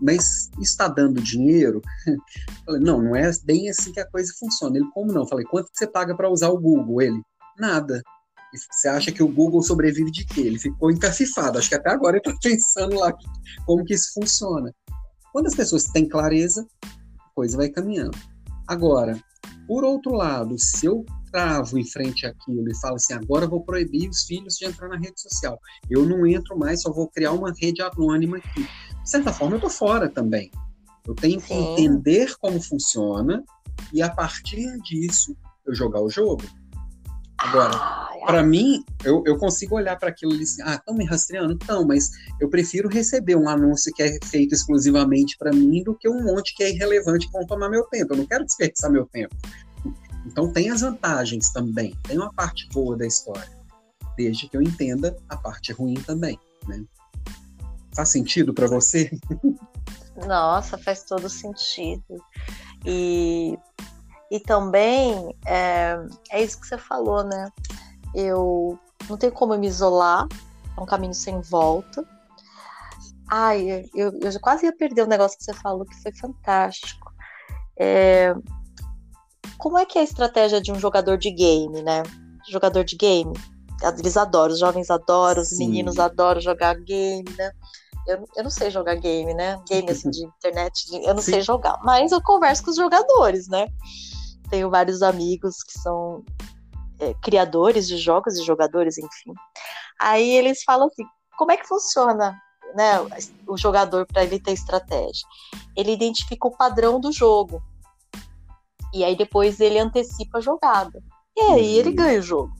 [0.00, 1.80] mas está dando dinheiro?
[2.64, 4.76] falei, não, não é bem assim que a coisa funciona.
[4.76, 5.26] Ele, como não?
[5.26, 7.00] falei, quanto você paga para usar o Google?
[7.00, 7.22] Ele,
[7.58, 8.02] nada.
[8.70, 10.42] Você acha que o Google sobrevive de quê?
[10.42, 11.58] Ele ficou encafifado.
[11.58, 13.12] Acho que até agora ele está pensando lá
[13.66, 14.72] como que isso funciona.
[15.32, 16.64] Quando as pessoas têm clareza,
[17.34, 18.16] coisa vai caminhando.
[18.66, 19.18] Agora,
[19.66, 23.62] por outro lado, se eu travo em frente àquilo e falo assim, agora eu vou
[23.64, 25.58] proibir os filhos de entrar na rede social,
[25.90, 28.62] eu não entro mais, só vou criar uma rede anônima aqui.
[28.62, 30.50] De certa forma, eu tô fora também.
[31.06, 31.72] Eu tenho que Sim.
[31.72, 33.42] entender como funciona
[33.92, 36.42] e a partir disso eu jogar o jogo.
[37.44, 41.52] Agora, para mim, eu, eu consigo olhar para aquilo e dizer, ah, estão me rastreando?
[41.52, 46.08] Então, mas eu prefiro receber um anúncio que é feito exclusivamente para mim do que
[46.08, 48.14] um monte que é irrelevante vão tomar meu tempo.
[48.14, 49.36] Eu não quero desperdiçar meu tempo.
[50.26, 53.46] Então, tem as vantagens também, tem uma parte boa da história,
[54.16, 56.82] desde que eu entenda a parte ruim também, né?
[57.94, 59.10] Faz sentido para você?
[60.26, 62.16] Nossa, faz todo sentido.
[62.86, 63.58] E
[64.34, 65.96] e também é,
[66.28, 67.52] é isso que você falou, né?
[68.12, 68.76] Eu
[69.08, 70.26] não tenho como me isolar,
[70.76, 72.04] é um caminho sem volta.
[73.30, 77.12] Ai, eu, eu quase ia perder o negócio que você falou, que foi fantástico.
[77.78, 78.34] É,
[79.56, 82.02] como é que é a estratégia de um jogador de game, né?
[82.50, 83.32] Jogador de game,
[84.00, 85.58] eles adoram, os jovens adoram, os Sim.
[85.58, 87.52] meninos adoram jogar game, né?
[88.08, 89.60] Eu, eu não sei jogar game, né?
[89.68, 91.34] Game assim de internet, de, eu não Sim.
[91.34, 93.68] sei jogar, mas eu converso com os jogadores, né?
[94.54, 96.24] Tenho vários amigos que são
[97.00, 99.34] é, criadores de jogos e jogadores, enfim.
[100.00, 101.04] Aí eles falam assim:
[101.36, 102.40] como é que funciona
[102.76, 103.00] né,
[103.48, 105.26] o jogador para ele ter estratégia?
[105.76, 107.60] Ele identifica o padrão do jogo.
[108.92, 111.02] E aí depois ele antecipa a jogada.
[111.36, 111.96] E aí ele uhum.
[111.96, 112.52] ganha o jogo.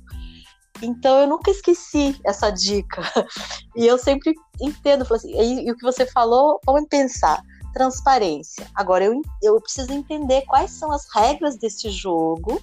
[0.83, 3.03] Então eu nunca esqueci essa dica.
[3.77, 7.43] E eu sempre entendo, assim, e, e o que você falou, vamos pensar
[7.75, 8.67] transparência.
[8.75, 12.59] Agora, eu, eu preciso entender quais são as regras desse jogo,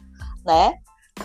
[0.46, 0.74] né?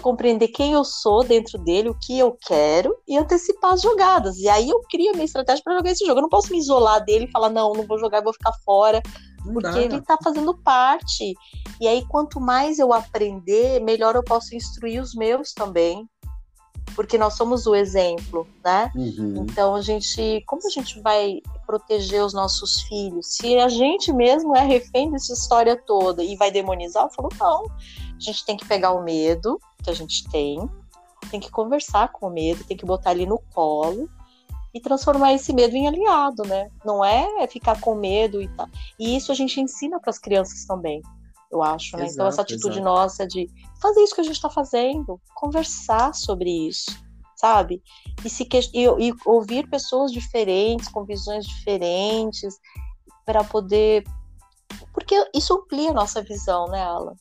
[0.02, 4.36] Compreender quem eu sou dentro dele, o que eu quero e antecipar as jogadas.
[4.38, 6.18] E aí eu crio a minha estratégia para jogar esse jogo.
[6.18, 9.00] Eu não posso me isolar dele e falar, não, não vou jogar, vou ficar fora.
[9.42, 11.32] Porque ele está fazendo parte.
[11.80, 16.06] E aí, quanto mais eu aprender, melhor eu posso instruir os meus também
[16.94, 18.90] porque nós somos o exemplo, né?
[18.94, 19.44] Uhum.
[19.48, 23.36] Então a gente, como a gente vai proteger os nossos filhos?
[23.36, 27.64] Se a gente mesmo é refém dessa história toda e vai demonizar, eu falo não.
[27.64, 30.58] A gente tem que pegar o medo que a gente tem,
[31.30, 34.08] tem que conversar com o medo, tem que botar ele no colo
[34.72, 36.70] e transformar esse medo em aliado, né?
[36.84, 38.68] Não é ficar com medo e tal.
[38.98, 41.02] E isso a gente ensina para as crianças também
[41.50, 42.04] eu acho, né?
[42.04, 42.84] Exato, então essa atitude exato.
[42.84, 43.48] nossa de
[43.80, 46.90] fazer isso que a gente está fazendo, conversar sobre isso,
[47.36, 47.82] sabe?
[48.24, 48.58] E, se que...
[48.72, 52.58] e, e ouvir pessoas diferentes, com visões diferentes,
[53.24, 54.04] para poder.
[54.92, 57.14] Porque isso amplia a nossa visão, né, Alan?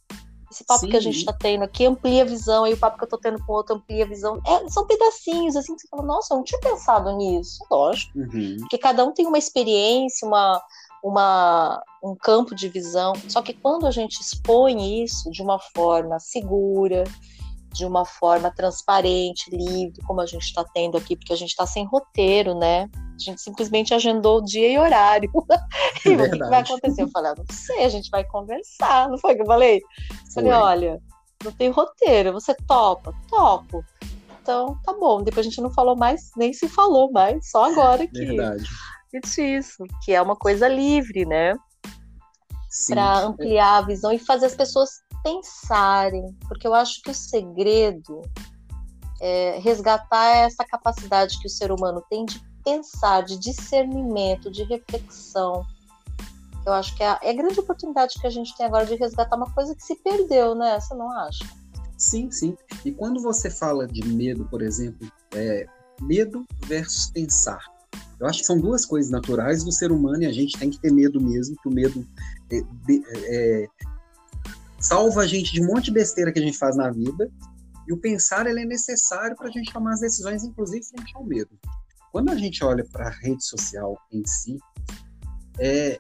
[0.51, 0.89] Esse papo Sim.
[0.89, 3.19] que a gente está tendo aqui amplia a visão, aí o papo que eu estou
[3.19, 4.39] tendo com o outro amplia a visão.
[4.47, 7.59] É, são pedacinhos, assim, que você fala, nossa, eu não tinha pensado nisso.
[7.69, 8.17] Lógico.
[8.17, 8.57] Uhum.
[8.61, 10.61] Porque cada um tem uma experiência, uma,
[11.03, 13.13] uma, um campo de visão.
[13.27, 17.03] Só que quando a gente expõe isso de uma forma segura,
[17.75, 21.67] de uma forma transparente, livre, como a gente está tendo aqui, porque a gente está
[21.67, 22.89] sem roteiro, né?
[22.93, 25.29] A gente simplesmente agendou o dia e horário.
[26.05, 27.03] e o que vai acontecer?
[27.03, 29.09] Eu falei, ah, não sei, a gente vai conversar.
[29.09, 29.77] Não foi que eu falei?
[29.77, 31.01] Eu falei, olha,
[31.43, 33.13] não tem roteiro, você topa?
[33.29, 33.83] Topo.
[34.41, 35.21] Então, tá bom.
[35.21, 38.25] Depois a gente não falou mais, nem se falou mais, só agora que.
[38.25, 38.63] Verdade.
[39.13, 41.55] Isso, que é uma coisa livre, né?
[42.89, 44.89] Para ampliar a visão e fazer as pessoas
[45.23, 48.21] pensarem, porque eu acho que o segredo
[49.21, 55.65] é resgatar essa capacidade que o ser humano tem de pensar, de discernimento, de reflexão.
[56.65, 58.95] Eu acho que é a, é a grande oportunidade que a gente tem agora de
[58.95, 60.79] resgatar uma coisa que se perdeu, né?
[60.79, 61.45] Você não acha?
[61.97, 62.57] Sim, sim.
[62.83, 65.65] E quando você fala de medo, por exemplo, é,
[66.01, 67.59] medo versus pensar.
[68.19, 70.79] Eu acho que são duas coisas naturais do ser humano e a gente tem que
[70.79, 72.05] ter medo mesmo, que o medo
[72.51, 72.63] é,
[73.27, 73.67] é,
[74.79, 77.29] salva a gente de um monte de besteira que a gente faz na vida.
[77.87, 81.23] E o pensar ele é necessário para a gente tomar as decisões, inclusive frente ao
[81.23, 81.51] medo.
[82.11, 84.57] Quando a gente olha para a rede social em si,
[85.59, 85.99] é,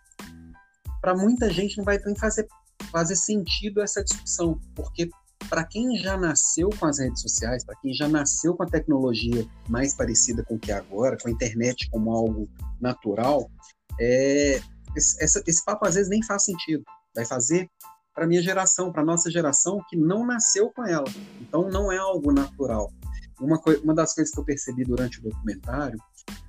[1.01, 2.47] para muita gente não vai nem fazer,
[2.91, 5.09] fazer sentido essa discussão, porque
[5.49, 9.45] para quem já nasceu com as redes sociais, para quem já nasceu com a tecnologia
[9.69, 13.49] mais parecida com o que é agora, com a internet como algo natural,
[13.99, 14.59] é,
[14.95, 16.83] esse, esse papo às vezes nem faz sentido.
[17.15, 17.69] Vai fazer
[18.13, 21.07] para minha geração, para nossa geração que não nasceu com ela.
[21.41, 22.91] Então não é algo natural.
[23.39, 25.99] Uma, uma das coisas que eu percebi durante o documentário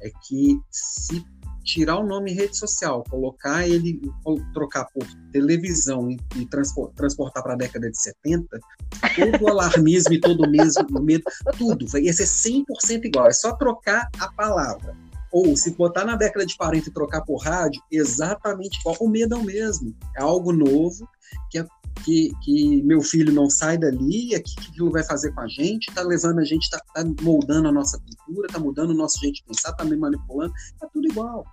[0.01, 1.25] é que se
[1.67, 4.01] tirar o nome rede social, colocar ele,
[4.55, 8.47] trocar por televisão e, e transportar para a década de 70,
[9.17, 11.25] todo o alarmismo e todo o medo,
[11.59, 13.27] tudo vai ser 100% igual.
[13.27, 14.97] É só trocar a palavra.
[15.33, 18.97] Ou se botar na década de 40 e trocar por rádio, exatamente igual.
[19.01, 19.95] O medo é o mesmo.
[20.17, 21.07] É algo novo
[21.51, 21.67] que, é,
[22.05, 25.89] que, que meu filho não sai dali, o que aquilo vai fazer com a gente,
[25.89, 29.35] está levando a gente, está tá moldando a nossa cultura, está mudando o nosso jeito
[29.35, 31.45] de pensar, está me manipulando, é tudo igual.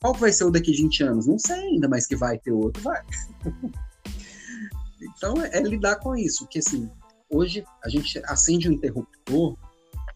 [0.00, 1.26] Qual vai ser o daqui 20 anos?
[1.26, 3.02] Não sei ainda, mas que vai ter outro, vai.
[5.00, 6.90] então é, é lidar com isso, que assim,
[7.28, 9.58] hoje a gente acende um interruptor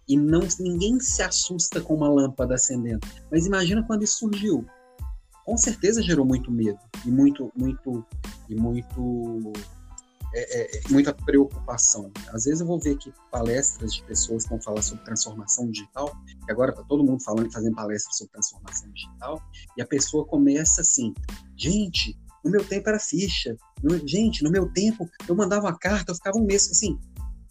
[0.08, 3.06] e não ninguém se assusta com uma lâmpada acendendo.
[3.30, 4.64] Mas imagina quando isso surgiu.
[5.44, 8.04] Com certeza gerou muito medo e muito, muito,
[8.48, 9.52] e muito,
[10.34, 12.10] é, é, é, muita preocupação.
[12.28, 16.12] Às vezes eu vou ver aqui palestras de pessoas que vão falar sobre transformação digital,
[16.46, 19.40] e agora está todo mundo falando, fazendo palestras sobre transformação digital,
[19.76, 21.14] e a pessoa começa assim,
[21.56, 23.56] gente, no meu tempo era ficha,
[24.04, 26.98] gente, no meu tempo eu mandava uma carta, eu ficava um mês assim,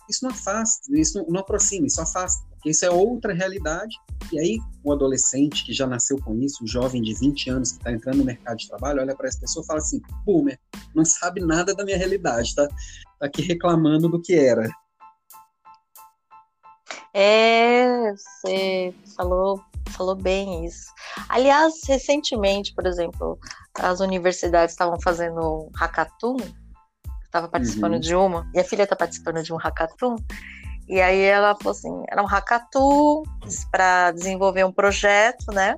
[0.09, 3.95] isso não afasta, isso não, não aproxima, isso afasta, isso é outra realidade.
[4.31, 7.77] E aí, o adolescente que já nasceu com isso, o jovem de 20 anos que
[7.77, 10.59] está entrando no mercado de trabalho, olha para essa pessoa e fala assim: boomer,
[10.95, 14.69] não sabe nada da minha realidade, tá, tá aqui reclamando do que era.
[17.13, 20.91] É, você falou, falou bem isso.
[21.29, 23.37] Aliás, recentemente, por exemplo,
[23.79, 26.37] as universidades estavam fazendo hackathon
[27.33, 27.99] estava participando uhum.
[27.99, 30.15] de uma, e a filha está participando de um hackathon.
[30.93, 33.23] E aí ela falou assim, era um hackathon
[33.71, 35.75] para desenvolver um projeto, né?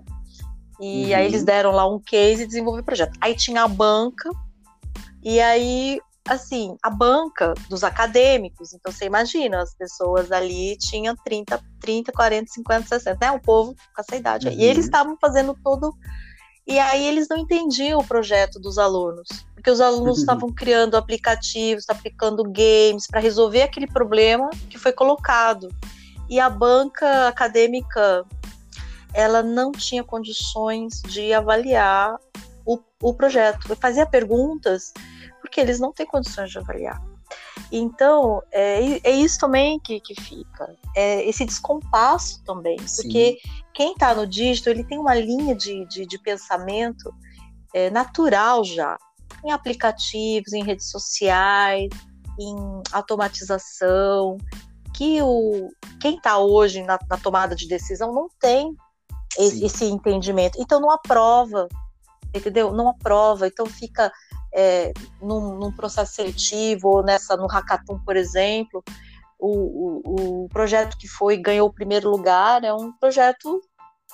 [0.78, 1.16] E uhum.
[1.16, 3.18] aí eles deram lá um case e desenvolver o projeto.
[3.22, 4.30] Aí tinha a banca,
[5.24, 11.64] e aí, assim, a banca dos acadêmicos, então você imagina, as pessoas ali tinham 30,
[11.80, 13.32] 30, 40, 50, 60, né?
[13.32, 14.50] O povo com essa idade.
[14.50, 14.54] Uhum.
[14.54, 15.96] E eles estavam fazendo todo
[16.68, 19.28] e aí eles não entendiam o projeto dos alunos,
[19.66, 25.70] porque os alunos estavam criando aplicativos, aplicando games para resolver aquele problema que foi colocado.
[26.30, 28.24] E a banca acadêmica,
[29.12, 32.16] ela não tinha condições de avaliar
[32.64, 33.76] o, o projeto.
[33.78, 34.94] Fazia perguntas
[35.42, 37.02] porque eles não têm condições de avaliar.
[37.72, 40.76] Então, é, é isso também que, que fica.
[40.96, 42.78] É esse descompasso também.
[42.88, 43.02] Sim.
[43.02, 43.40] Porque
[43.74, 47.12] quem está no dígito, ele tem uma linha de, de, de pensamento
[47.74, 48.96] é, natural já.
[49.44, 51.90] Em aplicativos, em redes sociais,
[52.40, 52.56] em
[52.92, 54.38] automatização,
[54.94, 55.70] que o
[56.00, 58.76] quem está hoje na, na, tomada de decisão não tem
[59.38, 60.62] esse, esse, entendimento.
[60.62, 61.68] Então não aprova,
[62.34, 62.72] entendeu?
[62.72, 63.48] Não aprova.
[63.48, 64.12] Então fica
[64.54, 68.84] é, num, num, processo seletivo ou nessa no hackathon, por exemplo,
[69.40, 73.62] o, o, o projeto que foi ganhou o primeiro lugar é um projeto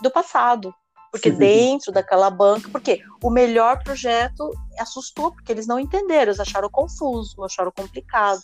[0.01, 0.73] do passado.
[1.11, 4.49] Porque dentro daquela banca, porque o melhor projeto
[4.79, 8.41] assustou, porque eles não entenderam, eles acharam confuso, acharam complicado,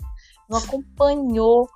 [0.50, 1.70] não acompanhou.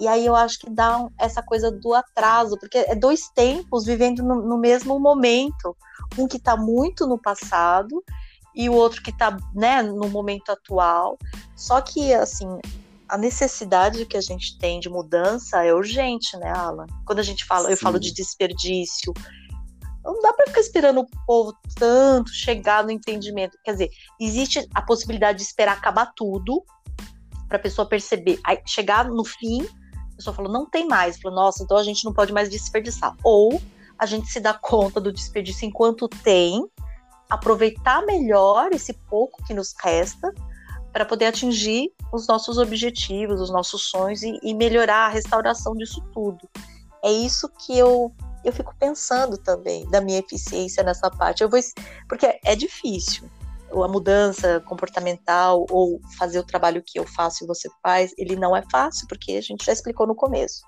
[0.00, 4.22] E aí eu acho que dá essa coisa do atraso, porque é dois tempos vivendo
[4.22, 5.76] no, no mesmo momento.
[6.18, 8.02] Um que está muito no passado
[8.54, 11.18] e o outro que está né, no momento atual.
[11.54, 12.58] Só que, assim,
[13.08, 16.86] a necessidade que a gente tem de mudança é urgente, né, Alan?
[17.04, 17.72] Quando a gente fala, Sim.
[17.72, 19.12] eu falo de desperdício,
[20.04, 23.56] não dá para ficar esperando o povo tanto chegar no entendimento.
[23.64, 23.90] Quer dizer,
[24.20, 26.64] existe a possibilidade de esperar acabar tudo
[27.48, 29.62] para a pessoa perceber, aí, chegar no fim,
[30.12, 31.20] a pessoa falou, não tem mais.
[31.20, 33.14] Falou, nossa, então a gente não pode mais desperdiçar.
[33.22, 33.60] Ou
[33.98, 36.66] a gente se dá conta do desperdício enquanto tem,
[37.30, 40.32] aproveitar melhor esse pouco que nos resta
[40.92, 46.02] para poder atingir os nossos objetivos, os nossos sonhos e, e, melhorar a restauração disso
[46.12, 46.48] tudo.
[47.02, 48.12] É isso que eu
[48.44, 51.42] eu fico pensando também da minha eficiência nessa parte.
[51.42, 51.60] Eu vou
[52.08, 53.28] porque é difícil.
[53.70, 58.54] A mudança comportamental ou fazer o trabalho que eu faço e você faz, ele não
[58.54, 60.62] é fácil, porque a gente já explicou no começo.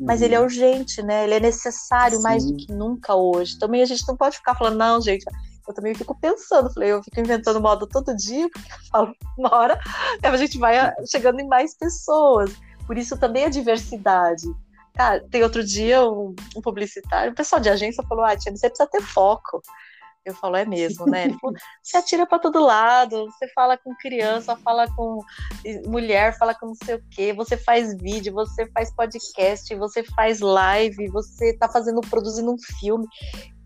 [0.00, 0.44] Mas ele é uhum.
[0.44, 1.24] urgente, né?
[1.24, 2.22] Ele é necessário Sim.
[2.22, 3.58] mais do que nunca hoje.
[3.58, 5.24] Também a gente não pode ficar falando, não, gente,
[5.68, 9.54] eu também fico pensando, falei, eu fico inventando moda todo dia, porque eu falo, uma
[9.54, 9.80] hora
[10.22, 10.76] a gente vai
[11.06, 12.54] chegando em mais pessoas.
[12.86, 14.46] Por isso também a diversidade.
[14.94, 18.68] Cara, tem outro dia um, um publicitário, um pessoal de agência falou, ah, Tia, você
[18.68, 19.60] precisa ter foco.
[20.24, 21.24] Eu falo, é mesmo, né?
[21.24, 25.20] Ele falou, você atira para todo lado, você fala com criança, fala com
[25.86, 30.40] mulher, fala com não sei o quê, você faz vídeo, você faz podcast, você faz
[30.40, 33.06] live, você tá fazendo, produzindo um filme,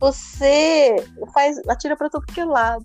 [0.01, 0.97] você
[1.33, 2.85] faz, atira para todo que lado.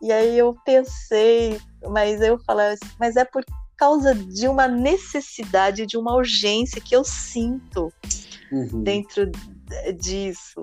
[0.00, 1.60] E aí eu pensei,
[1.90, 3.44] mas eu falei, mas é por
[3.80, 7.90] causa de uma necessidade, de uma urgência que eu sinto
[8.52, 8.82] uhum.
[8.82, 9.30] dentro
[9.98, 10.60] disso.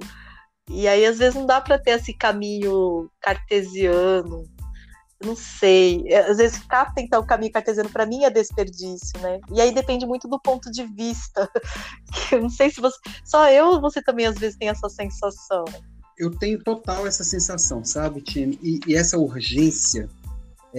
[0.69, 4.43] E aí, às vezes, não dá para ter esse caminho cartesiano.
[5.23, 6.03] Não sei.
[6.05, 9.39] É, às vezes, ficar tentar o caminho cartesiano, para mim, é desperdício, né?
[9.51, 11.49] E aí depende muito do ponto de vista.
[12.31, 12.99] Eu não sei se você.
[13.25, 15.65] Só eu ou você também, às vezes, tem essa sensação?
[16.15, 18.59] Eu tenho total essa sensação, sabe, Tim?
[18.61, 20.07] E, e essa urgência.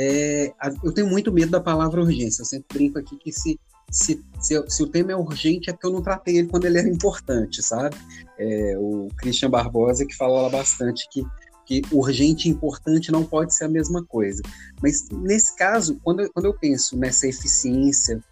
[0.00, 0.52] É...
[0.84, 2.42] eu tenho muito medo da palavra urgência.
[2.42, 3.58] Eu sempre brinco aqui que se
[3.90, 6.78] se, se, se, o tema é urgente é porque eu não tratei ele quando ele
[6.78, 7.96] era importante, sabe?
[8.38, 11.24] É, o Christian Barbosa que fala bastante que,
[11.64, 14.42] que urgente e importante não pode ser a mesma coisa.
[14.82, 18.22] Mas nesse caso, quando quando eu penso nessa eficiência,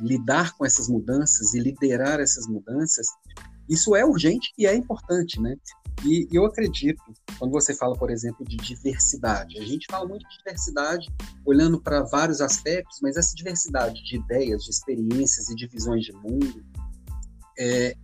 [0.00, 3.06] lidar com essas mudanças e liderar essas mudanças,
[3.68, 5.56] isso é urgente e é importante, né?
[6.04, 7.02] E eu acredito,
[7.38, 11.08] quando você fala, por exemplo, de diversidade, a gente fala muito de diversidade
[11.44, 16.12] olhando para vários aspectos, mas essa diversidade de ideias, de experiências e de visões de
[16.12, 16.64] mundo,
[17.58, 17.96] é,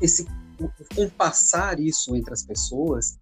[0.00, 0.26] esse
[0.94, 3.18] compassar isso entre as pessoas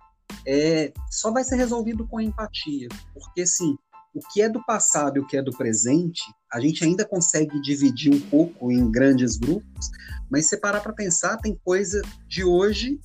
[0.46, 3.76] é, só vai ser resolvido com empatia, porque assim,
[4.14, 7.60] o que é do passado e o que é do presente, a gente ainda consegue
[7.60, 9.90] dividir um pouco em grandes grupos,
[10.30, 13.00] mas se parar para pensar, tem coisa de hoje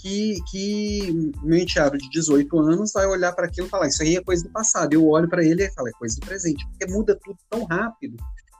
[0.00, 4.16] que, que meu enteado de 18 anos vai olhar para aquilo e falar: Isso aí
[4.16, 4.92] é coisa do passado.
[4.94, 8.16] Eu olho para ele e falo: É coisa do presente, porque muda tudo tão rápido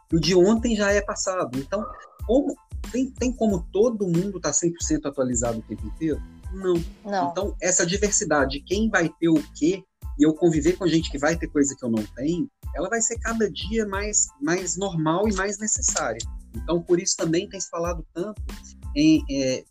[0.09, 1.59] que o de ontem já é passado.
[1.59, 1.84] Então,
[2.26, 2.55] como,
[2.93, 4.59] tem, tem como todo mundo estar tá
[4.97, 6.20] 100% atualizado o tempo inteiro?
[6.53, 6.74] Não.
[7.05, 7.30] Não.
[7.30, 9.82] Então, essa diversidade, quem vai ter o quê,
[10.19, 13.01] e eu conviver com gente que vai ter coisa que eu não tenho, ela vai
[13.01, 16.21] ser cada dia mais, mais normal e mais necessária.
[16.55, 18.43] Então, por isso também tem se falado tanto
[18.95, 19.65] em, é,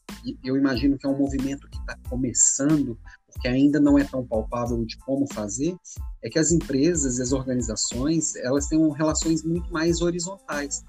[0.44, 4.84] eu imagino que é um movimento que está começando, porque ainda não é tão palpável
[4.86, 5.76] de como fazer,
[6.24, 10.84] é que as empresas e as organizações, elas têm relações muito mais horizontais.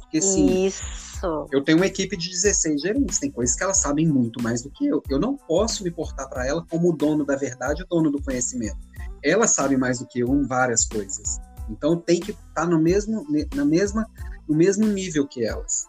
[0.00, 1.46] Porque, assim, Isso.
[1.52, 4.70] eu tenho uma equipe de 16 gerentes, tem coisas que elas sabem muito mais do
[4.70, 5.02] que eu.
[5.08, 8.22] Eu não posso me portar para ela como o dono da verdade, o dono do
[8.22, 8.78] conhecimento.
[9.24, 11.40] Ela sabe mais do que eu em várias coisas.
[11.68, 14.06] Então tem que estar tá no mesmo, na mesma,
[14.46, 15.86] no mesmo nível que elas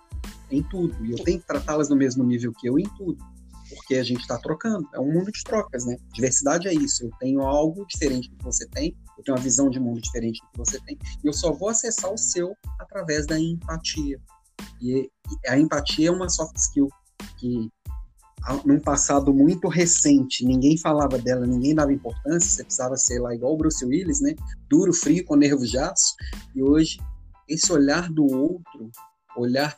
[0.50, 1.06] em tudo.
[1.06, 3.18] E eu tenho que tratá-las no mesmo nível que eu em tudo.
[3.70, 4.88] Porque a gente está trocando.
[4.94, 5.98] É um mundo de trocas, né?
[6.14, 7.06] Diversidade é isso.
[7.06, 10.40] Eu tenho algo diferente do que você tem, eu tenho uma visão de mundo diferente
[10.42, 14.20] do que você tem, e eu só vou acessar o seu através da empatia.
[14.82, 15.10] E
[15.48, 16.90] a empatia é uma soft skill
[17.38, 17.70] que
[18.66, 23.54] num passado muito recente, ninguém falava dela, ninguém dava importância, você precisava ser lá igual
[23.54, 24.36] o Bruce Willis, né?
[24.70, 26.16] Duro, frio, com nervo de aço.
[26.56, 27.00] E hoje,
[27.48, 28.92] esse olhar do outro,
[29.36, 29.76] olhar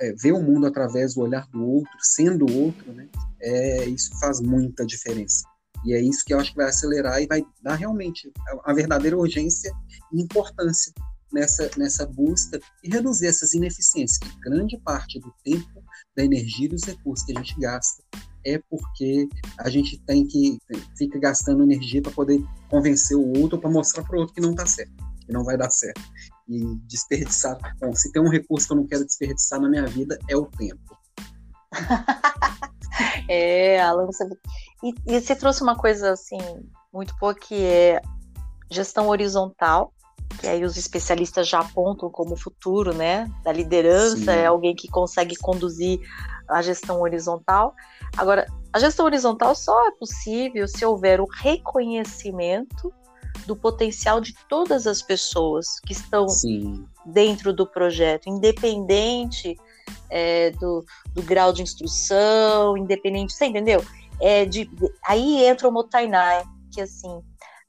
[0.00, 3.08] é, ver o mundo através do olhar do outro, sendo outro, né?
[3.40, 5.44] É, isso faz muita diferença.
[5.84, 8.32] E é isso que eu acho que vai acelerar e vai dar realmente
[8.64, 9.72] a verdadeira urgência
[10.12, 10.92] e importância
[11.32, 15.82] nessa, nessa busca e reduzir essas ineficiências, que grande parte do tempo,
[16.18, 18.02] da energia e dos recursos que a gente gasta
[18.44, 20.58] é porque a gente tem que
[20.96, 24.50] fica gastando energia para poder convencer o outro para mostrar para o outro que não
[24.50, 24.92] está certo,
[25.24, 26.02] que não vai dar certo.
[26.48, 30.18] E desperdiçar, bom, se tem um recurso que eu não quero desperdiçar na minha vida
[30.28, 30.98] é o tempo.
[33.28, 34.24] é, Alan, você...
[34.82, 36.38] E, e você trouxe uma coisa assim
[36.92, 38.00] muito boa que é
[38.70, 39.92] gestão horizontal,
[40.40, 43.30] que aí os especialistas já apontam como futuro, né?
[43.42, 44.30] Da liderança, Sim.
[44.30, 46.00] é alguém que consegue conduzir
[46.48, 47.74] a gestão horizontal.
[48.16, 52.92] Agora, a gestão horizontal só é possível se houver o reconhecimento
[53.46, 56.86] do potencial de todas as pessoas que estão Sim.
[57.06, 59.56] dentro do projeto, independente
[60.10, 63.84] é, do, do, grau de instrução, independente, você entendeu?
[64.20, 64.70] É de,
[65.06, 67.22] aí entra o Motainai, que assim,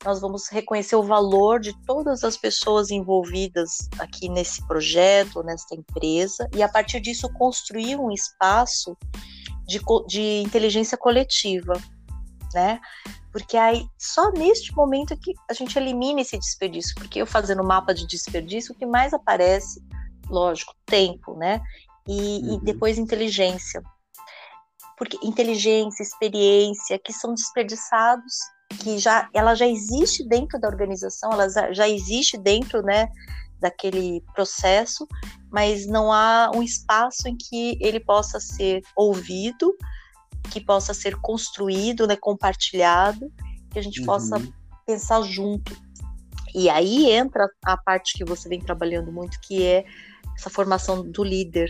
[0.03, 6.49] nós vamos reconhecer o valor de todas as pessoas envolvidas aqui nesse projeto, nesta empresa,
[6.55, 8.97] e a partir disso construir um espaço
[9.67, 11.73] de, de inteligência coletiva,
[12.53, 12.79] né?
[13.31, 17.93] Porque aí, só neste momento que a gente elimina esse desperdício, porque eu fazendo mapa
[17.93, 19.83] de desperdício, o que mais aparece,
[20.29, 21.61] lógico, tempo, né?
[22.07, 22.55] E, uhum.
[22.55, 23.83] e depois inteligência.
[24.97, 28.33] Porque inteligência, experiência, que são desperdiçados
[28.69, 33.09] que já ela já existe dentro da organização, ela já existe dentro, né,
[33.59, 35.07] daquele processo,
[35.51, 39.75] mas não há um espaço em que ele possa ser ouvido,
[40.51, 43.31] que possa ser construído, né, compartilhado,
[43.71, 44.05] que a gente uhum.
[44.05, 44.41] possa
[44.85, 45.75] pensar junto.
[46.55, 49.85] E aí entra a parte que você vem trabalhando muito, que é
[50.35, 51.69] essa formação do líder,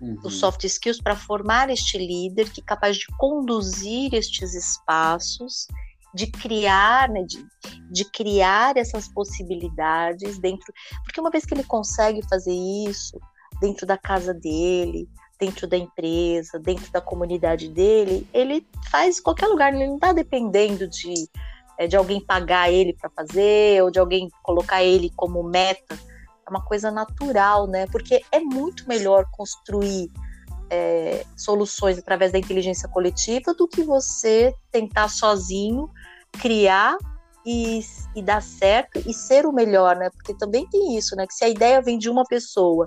[0.00, 0.16] uhum.
[0.16, 5.66] dos soft skills para formar este líder que é capaz de conduzir estes espaços
[6.14, 7.44] de criar, né, de,
[7.90, 10.72] de criar essas possibilidades dentro,
[11.04, 13.18] porque uma vez que ele consegue fazer isso
[13.60, 15.08] dentro da casa dele,
[15.38, 20.12] dentro da empresa, dentro da comunidade dele, ele faz em qualquer lugar, ele não está
[20.12, 21.14] dependendo de,
[21.78, 25.98] é, de alguém pagar ele para fazer ou de alguém colocar ele como meta.
[26.46, 27.86] É uma coisa natural, né?
[27.86, 30.10] Porque é muito melhor construir
[30.70, 35.90] é, soluções através da inteligência coletiva do que você tentar sozinho
[36.40, 36.96] criar
[37.46, 37.80] e,
[38.14, 40.10] e dar certo e ser o melhor, né?
[40.10, 41.26] Porque também tem isso, né?
[41.26, 42.84] Que se a ideia vem de uma pessoa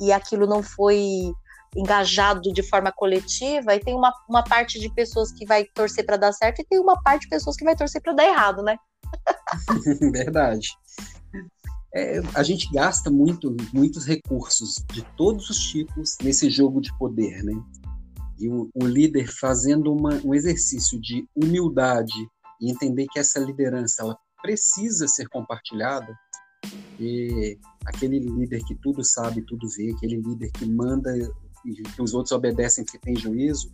[0.00, 1.32] e aquilo não foi
[1.76, 6.16] engajado de forma coletiva, e tem uma, uma parte de pessoas que vai torcer para
[6.16, 8.76] dar certo e tem uma parte de pessoas que vai torcer para dar errado, né?
[10.12, 10.68] Verdade.
[11.94, 17.42] É, a gente gasta muito, muitos recursos de todos os tipos nesse jogo de poder,
[17.42, 17.52] né?
[18.38, 22.28] E o, o líder fazendo uma, um exercício de humildade
[22.60, 26.14] e entender que essa liderança ela precisa ser compartilhada
[26.98, 31.10] e aquele líder que tudo sabe, tudo vê, aquele líder que manda
[31.64, 33.72] e que os outros obedecem porque tem juízo,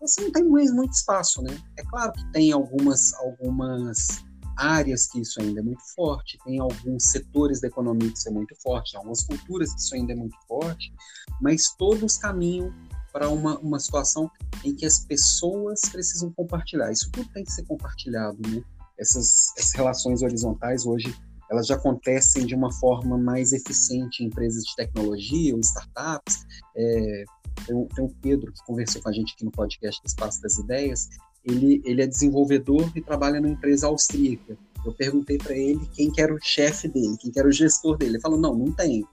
[0.00, 1.56] você não tem muito espaço, né?
[1.78, 4.24] É claro que tem algumas algumas
[4.56, 8.32] áreas que isso ainda é muito forte, tem alguns setores da economia que isso é
[8.32, 10.92] muito forte, algumas culturas que isso ainda é muito forte,
[11.40, 12.72] mas todos caminham
[13.12, 14.30] para uma, uma situação
[14.64, 16.90] em que as pessoas precisam compartilhar.
[16.90, 18.62] Isso tudo tem que ser compartilhado, né?
[18.98, 21.14] Essas, essas relações horizontais hoje
[21.52, 26.46] elas já acontecem de uma forma mais eficiente em empresas de tecnologia ou startups.
[26.74, 27.24] É,
[27.66, 30.56] tem, tem o Pedro que conversou com a gente aqui no podcast do Espaço das
[30.56, 31.10] Ideias.
[31.44, 34.56] Ele, ele é desenvolvedor e trabalha numa empresa austríaca.
[34.84, 37.98] Eu perguntei para ele quem que era o chefe dele, quem que era o gestor
[37.98, 38.12] dele.
[38.12, 39.04] Ele falou: não, não tem.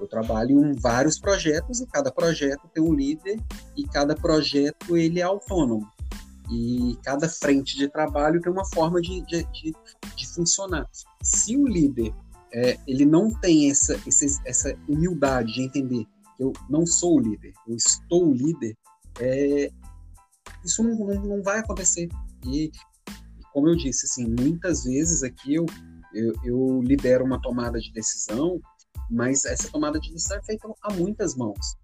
[0.00, 3.38] Eu trabalho em vários projetos e cada projeto tem um líder
[3.76, 5.86] e cada projeto ele é autônomo.
[6.50, 9.72] E cada frente de trabalho tem uma forma de, de, de,
[10.16, 10.88] de funcionar.
[11.22, 12.12] Se o líder
[12.52, 16.04] é, ele não tem essa, essa, essa humildade de entender
[16.36, 18.76] que eu não sou o líder, eu estou o líder,
[19.20, 19.70] é,
[20.64, 22.08] isso não, não, não, vai acontecer.
[22.44, 22.70] E,
[23.52, 25.66] como eu disse, assim, muitas vezes aqui eu,
[26.12, 28.60] eu, eu lidero uma tomada de decisão
[29.10, 31.76] mas essa tomada de decisão é feita a muitas mãos.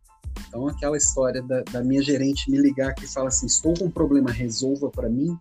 [0.49, 3.91] Então, aquela história da, da minha gerente me ligar que fala assim: estou com um
[3.91, 5.37] problema, resolva para mim,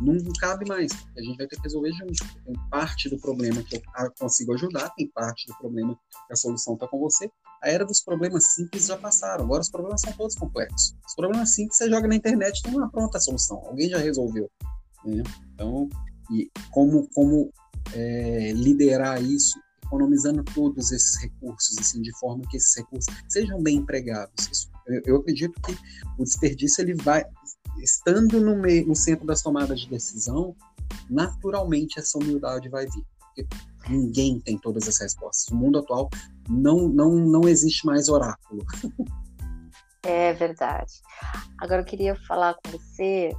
[0.00, 0.92] não cabe mais.
[1.16, 2.12] A gente vai ter que resolver junto.
[2.44, 3.82] Tem parte do problema que eu
[4.18, 5.94] consigo ajudar, tem parte do problema
[6.26, 7.30] que a solução está com você.
[7.62, 10.94] A era dos problemas simples já passaram, agora os problemas são todos complexos.
[11.06, 14.48] Os problemas simples você joga na internet tem uma pronta solução, alguém já resolveu.
[15.04, 15.22] Né?
[15.54, 15.88] Então,
[16.30, 17.50] e como, como
[17.92, 19.58] é, liderar isso
[19.88, 24.70] economizando todos esses recursos, assim, de forma que esses recursos sejam bem empregados.
[25.04, 25.76] Eu, acredito que
[26.18, 27.24] o desperdício ele vai
[27.82, 30.54] estando no, meio, no centro das tomadas de decisão,
[31.08, 33.04] naturalmente essa humildade vai vir.
[33.18, 33.46] Porque
[33.88, 35.48] ninguém tem todas as respostas.
[35.52, 36.08] O mundo atual
[36.48, 38.64] não, não, não existe mais oráculo.
[40.02, 40.92] É verdade.
[41.58, 43.30] Agora eu queria falar com você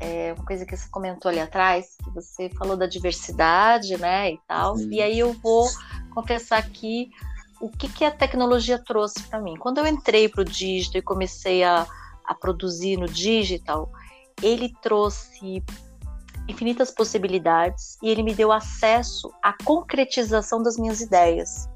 [0.00, 4.40] é, uma coisa que você comentou ali atrás, que você falou da diversidade, né, e
[4.46, 4.74] tal.
[4.74, 4.88] Uhum.
[4.90, 5.68] E aí eu vou
[6.14, 7.10] confessar aqui
[7.60, 9.56] o que, que a tecnologia trouxe para mim.
[9.56, 11.86] Quando eu entrei para o digital e comecei a,
[12.24, 13.90] a produzir no digital,
[14.42, 15.62] ele trouxe
[16.48, 21.68] infinitas possibilidades e ele me deu acesso à concretização das minhas ideias.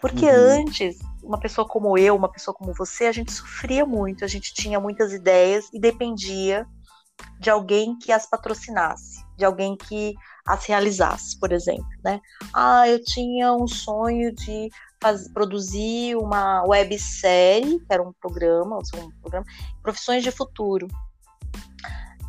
[0.00, 0.62] Porque uhum.
[0.62, 4.52] antes, uma pessoa como eu, uma pessoa como você, a gente sofria muito, a gente
[4.52, 6.66] tinha muitas ideias e dependia
[7.38, 10.14] de alguém que as patrocinasse, de alguém que
[10.46, 12.20] as realizasse, por exemplo, né?
[12.52, 14.68] Ah, eu tinha um sonho de
[15.32, 19.46] produzir uma websérie, que era um programa, um programa,
[19.82, 20.86] Profissões de Futuro,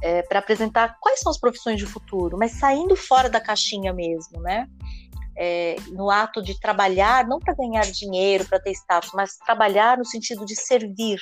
[0.01, 4.41] é, para apresentar quais são as profissões de futuro, mas saindo fora da caixinha mesmo,
[4.41, 4.67] né?
[5.35, 10.05] É, no ato de trabalhar, não para ganhar dinheiro, para ter status, mas trabalhar no
[10.05, 11.19] sentido de servir,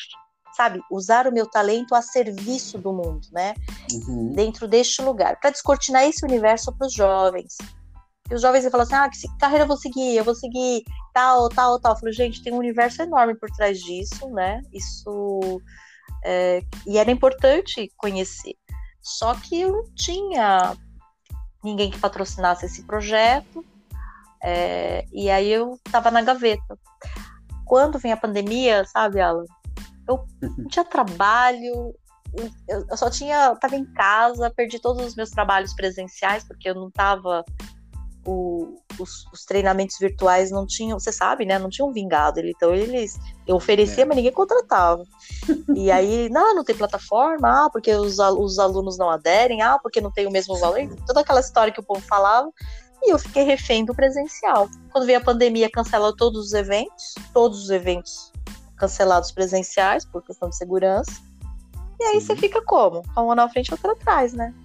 [0.56, 3.54] sabe, usar o meu talento a serviço do mundo, né?
[3.92, 4.34] Uhum.
[4.34, 7.58] Dentro deste lugar, para descortinar esse universo para os jovens.
[8.30, 10.16] E os jovens falam assim: ah, que carreira eu vou seguir?
[10.16, 10.84] Eu vou seguir
[11.14, 11.94] tal, tal, tal.
[11.94, 14.62] Eu falo, gente, tem um universo enorme por trás disso, né?
[14.72, 15.62] Isso.
[16.24, 18.56] É, e era importante conhecer.
[19.02, 20.78] Só que eu não tinha
[21.64, 23.66] ninguém que patrocinasse esse projeto.
[24.44, 26.78] É, e aí eu estava na gaveta.
[27.66, 29.46] Quando vem a pandemia, sabe, Alan?
[30.08, 30.26] Eu
[30.58, 31.94] não tinha trabalho,
[32.68, 36.88] eu, só tinha, estava em casa, perdi todos os meus trabalhos presenciais, porque eu não
[36.88, 37.44] estava.
[38.24, 41.58] Os, os, treinamentos virtuais não tinham, você sabe, né?
[41.58, 42.40] Não tinham vingado.
[42.42, 44.06] Então eles eu oferecia, é.
[44.06, 45.04] mas ninguém contratava.
[45.76, 50.00] e aí, não, não tem plataforma, ah, porque os, os alunos não aderem, ah, porque
[50.00, 50.80] não tem o mesmo valor.
[51.08, 52.50] Toda aquela história que o povo falava.
[53.04, 54.70] E eu fiquei refém do presencial.
[54.92, 58.31] Quando veio a pandemia, cancelou todos os eventos, todos os eventos
[58.82, 61.22] cancelados presenciais por questão de segurança.
[62.00, 62.26] E aí Sim.
[62.26, 63.04] você fica como?
[63.16, 64.56] Uma na frente e outra atrás, né?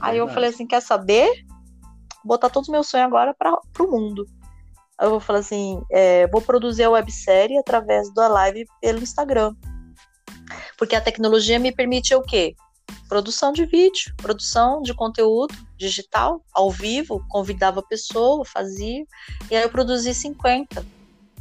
[0.00, 1.28] Aí eu falei assim, quer saber?
[2.24, 4.24] Vou botar todos os meus sonhos agora para o mundo.
[4.96, 9.52] Aí eu vou falar assim, é, vou produzir a websérie através da live pelo Instagram.
[10.78, 12.54] Porque a tecnologia me permite o quê?
[13.08, 19.04] Produção de vídeo, produção de conteúdo digital, ao vivo, convidava a pessoa, fazia.
[19.50, 20.86] E aí eu produzi 50.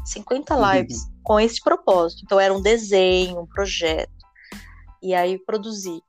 [0.05, 1.14] 50 lives uhum.
[1.25, 2.21] Com esse propósito.
[2.23, 4.13] Então era um desenho, um projeto.
[5.01, 5.99] E aí produzi.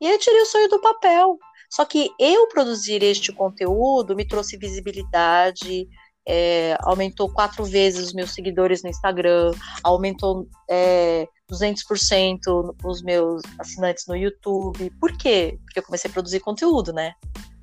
[0.00, 1.38] E aí tirei o sonho do papel.
[1.70, 5.88] Só que eu produzir este conteúdo me trouxe visibilidade,
[6.28, 14.06] é, aumentou quatro vezes os meus seguidores no Instagram, aumentou é, 200% os meus assinantes
[14.06, 14.90] no YouTube.
[15.00, 15.58] Por quê?
[15.64, 17.14] Porque eu comecei a produzir conteúdo, né?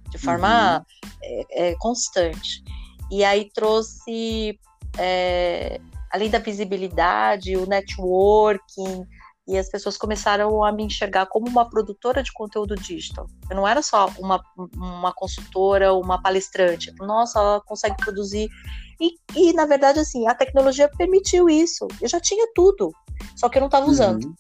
[0.10, 1.10] De forma uhum.
[1.52, 2.64] é, é constante.
[3.12, 4.60] E aí trouxe
[4.98, 5.80] é,
[6.12, 9.06] além da visibilidade, o networking,
[9.50, 13.26] e as pessoas começaram a me enxergar como uma produtora de conteúdo digital.
[13.50, 14.40] Eu não era só uma,
[14.76, 16.94] uma consultora, uma palestrante.
[17.00, 18.48] Nossa, ela consegue produzir.
[19.02, 21.88] E, e, na verdade, assim, a tecnologia permitiu isso.
[22.00, 22.94] Eu já tinha tudo,
[23.36, 24.26] só que eu não estava usando.
[24.26, 24.36] Uhum.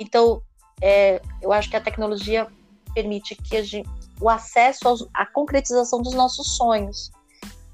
[0.00, 0.42] Então,
[0.82, 2.48] é, eu acho que a tecnologia
[2.92, 3.88] permite que a gente,
[4.20, 7.12] o acesso aos, à concretização dos nossos sonhos.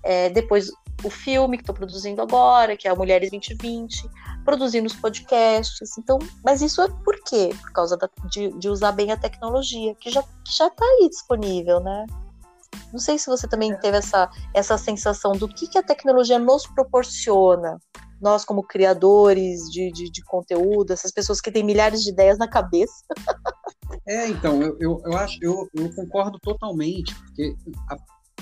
[0.05, 0.71] É, depois,
[1.03, 4.09] o filme que estou produzindo agora, que é Mulheres 2020,
[4.45, 5.97] produzindo os podcasts.
[5.99, 7.51] Então, mas isso é por quê?
[7.61, 11.09] Por causa da, de, de, usar bem a tecnologia, que já que já está aí
[11.09, 12.07] disponível, né?
[12.93, 16.67] Não sei se você também teve essa, essa sensação do que, que a tecnologia nos
[16.67, 17.79] proporciona.
[18.21, 22.49] Nós, como criadores de, de, de conteúdo, essas pessoas que têm milhares de ideias na
[22.49, 23.05] cabeça.
[24.07, 27.55] É, então, eu, eu, eu acho, eu, eu concordo totalmente, porque
[27.91, 27.97] a,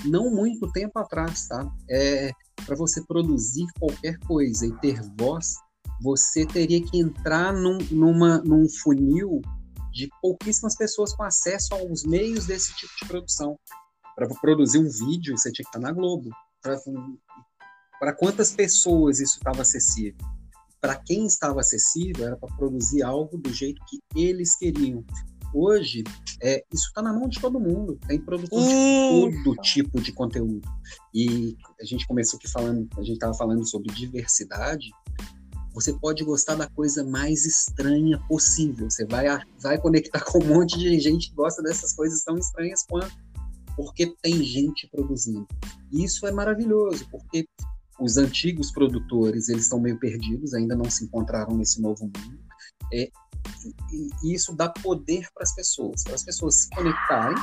[0.05, 1.69] não muito tempo atrás, tá?
[1.89, 2.31] É,
[2.65, 5.55] para você produzir qualquer coisa e ter voz,
[6.01, 9.41] você teria que entrar num, numa, num funil
[9.91, 13.57] de pouquíssimas pessoas com acesso aos meios desse tipo de produção.
[14.15, 16.29] Para produzir um vídeo, você tinha que estar na Globo.
[17.99, 20.27] Para quantas pessoas isso estava acessível?
[20.81, 25.05] Para quem estava acessível, era para produzir algo do jeito que eles queriam.
[25.53, 26.03] Hoje,
[26.41, 27.99] é, isso está na mão de todo mundo.
[28.07, 30.61] Tem produtor de todo tipo de conteúdo.
[31.13, 34.89] E a gente começou aqui falando, a gente estava falando sobre diversidade.
[35.73, 38.89] Você pode gostar da coisa mais estranha possível.
[38.89, 39.25] Você vai,
[39.59, 43.13] vai conectar com um monte de gente que gosta dessas coisas tão estranhas quanto.
[43.75, 45.47] Porque tem gente produzindo.
[45.91, 47.47] E isso é maravilhoso, porque
[47.99, 52.39] os antigos produtores eles estão meio perdidos, ainda não se encontraram nesse novo mundo.
[52.91, 53.09] É,
[53.91, 57.35] e, isso dá poder para as pessoas, para as pessoas se conectarem,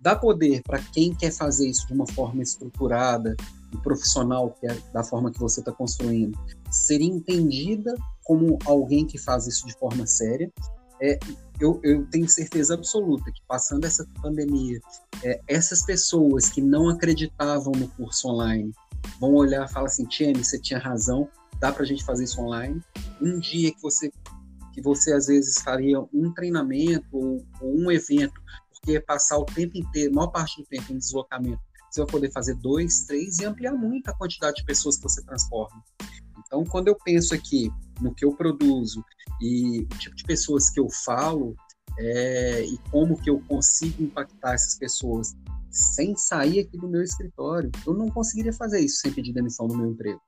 [0.00, 3.36] dá poder para quem quer fazer isso de uma forma estruturada
[3.72, 6.38] e profissional, que é da forma que você está construindo,
[6.70, 10.52] ser entendida como alguém que faz isso de forma séria.
[11.00, 11.18] É,
[11.60, 14.80] eu, eu tenho certeza absoluta que passando essa pandemia,
[15.22, 18.72] é, essas pessoas que não acreditavam no curso online
[19.20, 21.28] vão olhar e falar assim, Tiene, você tinha razão,
[21.60, 22.82] dá para a gente fazer isso online.
[23.20, 24.10] Um dia que você
[24.74, 28.34] que você às vezes faria um treinamento ou, ou um evento,
[28.70, 31.60] porque passar o tempo inteiro, a maior parte do tempo em deslocamento,
[31.90, 35.24] você vai poder fazer dois, três e ampliar muito a quantidade de pessoas que você
[35.24, 35.80] transforma.
[36.44, 37.70] Então, quando eu penso aqui
[38.00, 39.04] no que eu produzo
[39.40, 41.54] e o tipo de pessoas que eu falo
[41.96, 45.36] é, e como que eu consigo impactar essas pessoas
[45.70, 49.76] sem sair aqui do meu escritório, eu não conseguiria fazer isso sem pedir demissão do
[49.76, 50.20] meu emprego.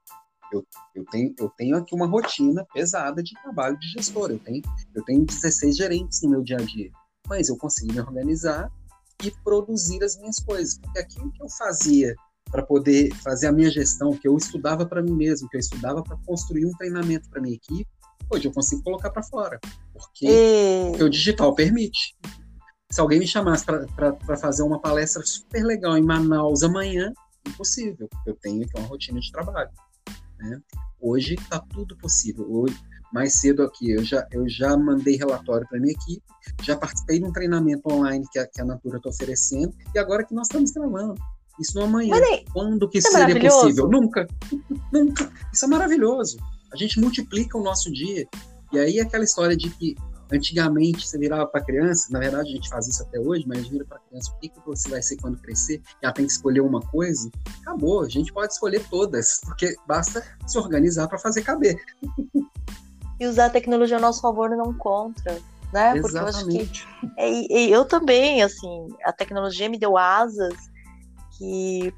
[0.53, 4.30] Eu, eu, tenho, eu tenho aqui uma rotina pesada de trabalho de gestor.
[4.30, 4.62] Eu tenho,
[4.94, 6.90] eu tenho 16 gerentes no meu dia a dia.
[7.28, 8.70] Mas eu consigo me organizar
[9.22, 10.78] e produzir as minhas coisas.
[10.78, 12.14] Porque aquilo que eu fazia
[12.51, 16.03] para poder fazer a minha gestão, que eu estudava para mim mesmo, que eu estudava
[16.03, 17.88] para construir um treinamento para minha equipe,
[18.32, 19.59] hoje eu consigo colocar para fora.
[19.92, 20.90] Porque, e...
[20.90, 22.16] porque o digital permite.
[22.90, 27.12] Se alguém me chamasse para fazer uma palestra super legal em Manaus amanhã,
[27.47, 28.09] impossível.
[28.24, 29.70] Eu tenho aqui uma rotina de trabalho.
[30.47, 30.61] Né?
[31.01, 32.47] Hoje está tudo possível.
[32.49, 32.76] Hoje,
[33.12, 36.22] mais cedo aqui, eu já, eu já mandei relatório para minha equipe,
[36.62, 40.24] já participei de um treinamento online que a, que a Natura está oferecendo, e agora
[40.24, 41.14] que nós estamos gravando.
[41.59, 42.11] Isso no amanhã.
[42.11, 43.88] Mas, Quando que é seria possível?
[43.88, 44.26] Nunca.
[44.92, 45.32] Nunca.
[45.53, 46.38] Isso é maravilhoso.
[46.72, 48.26] A gente multiplica o nosso dia.
[48.72, 49.97] E aí aquela história de que
[50.32, 53.84] Antigamente você virava para criança, na verdade a gente faz isso até hoje, mas vira
[53.84, 56.80] para criança o que, que você vai ser quando crescer, ela tem que escolher uma
[56.80, 61.76] coisa, acabou, a gente pode escolher todas, porque basta se organizar para fazer caber.
[63.18, 65.40] E usar a tecnologia a nosso favor e não contra.
[65.72, 66.00] Né?
[66.00, 66.86] Porque Exatamente.
[67.02, 67.54] eu acho que.
[67.54, 70.54] E eu também, assim, a tecnologia me deu asas
[71.36, 71.92] que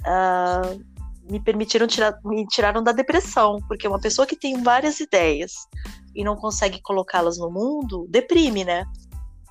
[0.00, 0.97] uh,
[1.30, 5.52] me permitiram tirar, me tiraram da depressão, porque uma pessoa que tem várias ideias
[6.14, 8.84] e não consegue colocá-las no mundo, deprime, né?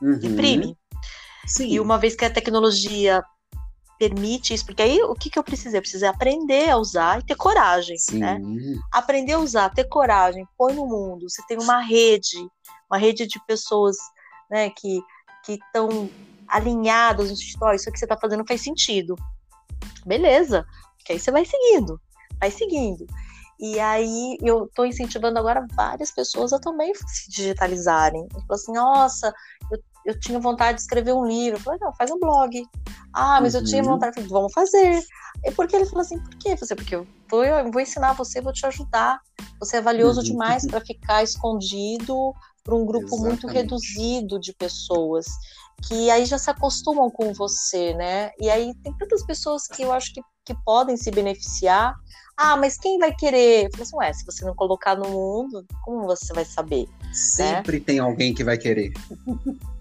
[0.01, 0.19] Uhum.
[0.19, 0.78] Deprime.
[1.45, 1.67] Sim.
[1.67, 3.23] E uma vez que a tecnologia
[3.97, 5.78] permite isso, porque aí o que, que eu precisei?
[5.78, 8.19] Eu precisei aprender a usar e ter coragem, Sim.
[8.19, 8.39] né?
[8.91, 11.30] Aprender a usar, ter coragem, põe no mundo.
[11.30, 12.38] Você tem uma rede,
[12.89, 13.97] uma rede de pessoas,
[14.49, 15.01] né, que
[15.47, 16.09] que estão
[16.45, 19.15] alinhadas no história, isso que você está fazendo faz sentido.
[20.05, 20.65] Beleza,
[21.08, 21.99] que aí você vai seguindo,
[22.38, 23.08] vai seguindo.
[23.60, 28.28] E aí eu estou incentivando agora várias pessoas a também se digitalizarem.
[28.30, 29.34] Falou assim, nossa,
[29.72, 31.58] eu, eu tinha vontade de escrever um livro.
[31.58, 32.62] Eu falei, não, faz um blog.
[33.14, 33.62] Ah, mas uhum.
[33.62, 33.91] eu tinha uhum.
[33.91, 34.16] vontade.
[34.16, 35.01] Falei, vamos fazer.
[35.43, 36.55] E por que ele falou assim, por quê?
[36.55, 39.20] Você, porque eu vou, eu vou ensinar você, vou te ajudar.
[39.60, 40.26] Você é valioso uhum.
[40.26, 42.34] demais para ficar escondido
[42.64, 43.28] para um grupo Exatamente.
[43.28, 45.26] muito reduzido de pessoas
[45.84, 48.32] que aí já se acostumam com você, né?
[48.39, 51.95] E aí tem tantas pessoas que eu acho que, que podem se beneficiar.
[52.36, 53.65] Ah, mas quem vai querer?
[53.65, 56.88] Eu falei assim, ué, se você não colocar no mundo, como você vai saber?
[57.11, 57.86] Sempre né?
[57.86, 58.91] tem alguém que vai querer.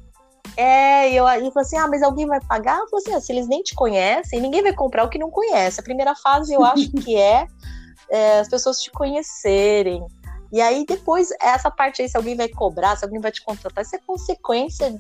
[0.57, 2.78] É, e eu, eu falei assim, ah, mas alguém vai pagar?
[2.78, 5.30] Eu falei assim, ah, se eles nem te conhecem, ninguém vai comprar o que não
[5.30, 5.78] conhece.
[5.78, 7.47] A primeira fase eu acho que é,
[8.09, 10.03] é as pessoas te conhecerem.
[10.51, 13.84] E aí depois, essa parte aí, se alguém vai cobrar, se alguém vai te contratar,
[13.84, 14.97] isso é consequência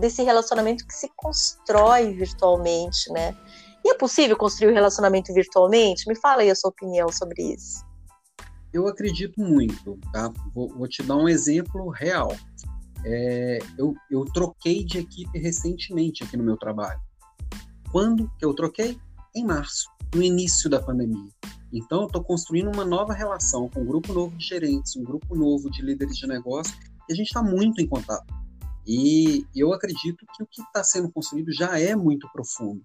[0.00, 3.36] desse relacionamento que se constrói virtualmente, né?
[3.84, 6.08] E é possível construir um relacionamento virtualmente?
[6.08, 7.84] Me fala aí a sua opinião sobre isso.
[8.72, 10.32] Eu acredito muito, tá?
[10.54, 12.34] Vou, vou te dar um exemplo real.
[13.04, 17.00] É, eu, eu troquei de equipe recentemente aqui no meu trabalho.
[17.90, 18.98] Quando que eu troquei?
[19.34, 21.30] Em março, no início da pandemia.
[21.72, 25.34] Então, eu estou construindo uma nova relação com um grupo novo de gerentes, um grupo
[25.34, 26.74] novo de líderes de negócio,
[27.08, 28.32] e a gente está muito em contato.
[28.86, 32.82] E eu acredito que o que está sendo construído já é muito profundo.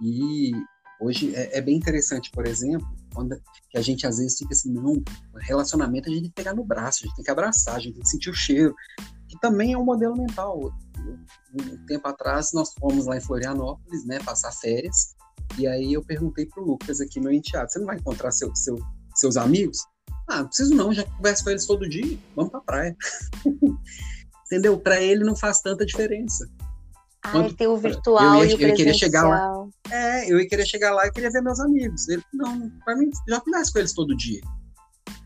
[0.00, 0.52] E
[1.00, 3.40] hoje é, é, bem interessante, por exemplo, quando
[3.70, 5.02] que a gente às vezes fica assim, não,
[5.36, 7.94] relacionamento a gente tem que pegar no braço, a gente tem que abraçar, a gente
[7.94, 8.74] tem que sentir o cheiro,
[9.28, 10.72] que também é um modelo mental.
[11.54, 15.14] Um tempo atrás nós fomos lá em Florianópolis, né, passar férias,
[15.58, 18.76] e aí eu perguntei pro Lucas aqui, meu enteado, você não vai encontrar seu, seu,
[19.14, 19.78] seus amigos?
[20.28, 22.96] Ah, não preciso não, já converso com eles todo dia, vamos pra praia.
[24.50, 24.78] entendeu?
[24.78, 26.48] Para ele não faz tanta diferença.
[27.22, 29.66] Ah, tem o virtual eu ia, e o eu queria chegar lá.
[29.90, 32.08] É, eu ia querer chegar lá e queria ver meus amigos.
[32.08, 34.40] Ele, não, para mim, já converso com eles todo dia.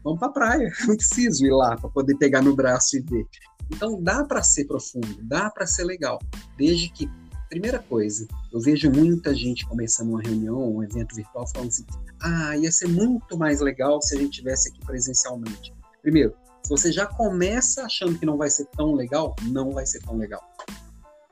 [0.03, 3.25] Vamos para praia, não preciso ir lá para poder pegar no braço e ver.
[3.70, 6.20] Então dá para ser profundo, dá para ser legal,
[6.59, 7.09] desde que
[7.49, 11.87] primeira coisa, eu vejo muita gente começando uma reunião, um evento virtual falando assim:
[12.20, 15.72] "Ah, ia ser muito mais legal se a gente tivesse aqui presencialmente".
[16.03, 16.35] Primeiro,
[16.65, 20.17] Se você já começa achando que não vai ser tão legal, não vai ser tão
[20.17, 20.43] legal.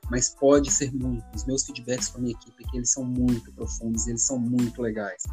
[0.09, 1.25] Mas pode ser muito.
[1.35, 4.79] Os meus feedbacks com a minha equipe aqui, eles são muito profundos, eles são muito
[4.79, 5.23] legais.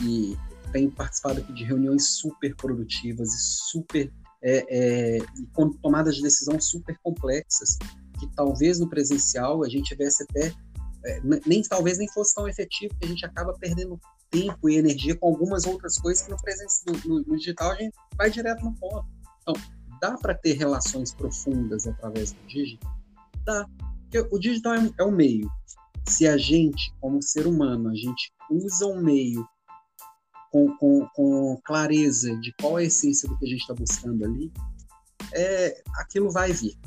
[0.00, 0.36] E
[0.70, 4.12] tenho participado aqui de reuniões super produtivas e super
[4.42, 5.18] é, é,
[5.52, 7.78] com tomadas de decisão super complexas
[8.18, 10.52] que talvez no presencial a gente tivesse até
[11.04, 15.16] é, nem talvez nem fosse tão efetivo que a gente acaba perdendo tempo e energia
[15.16, 18.72] com algumas outras coisas que no, presencial, no, no digital a gente vai direto no
[18.74, 19.21] ponto.
[19.42, 19.54] Então,
[20.00, 22.92] dá para ter relações profundas através do digital?
[23.44, 23.66] Dá.
[24.02, 25.50] Porque o digital é, é um meio.
[26.08, 29.46] Se a gente, como ser humano, a gente usa um meio
[30.50, 34.24] com, com, com, clareza de qual é a essência do que a gente está buscando
[34.24, 34.52] ali,
[35.32, 36.78] é, aquilo vai vir.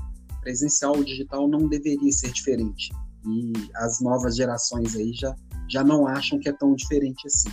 [0.42, 2.94] Presencial ou digital não deveria ser diferente.
[3.26, 5.36] E as novas gerações aí já,
[5.68, 7.50] já não acham que é tão diferente assim.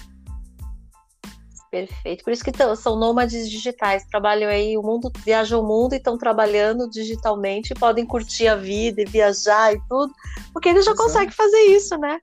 [1.72, 2.22] Perfeito.
[2.22, 6.18] Por isso que são nômades digitais, trabalham aí o mundo, viajam o mundo e estão
[6.18, 10.12] trabalhando digitalmente, podem curtir a vida e viajar e tudo,
[10.52, 11.06] porque eles já Exato.
[11.06, 12.20] conseguem fazer isso, né?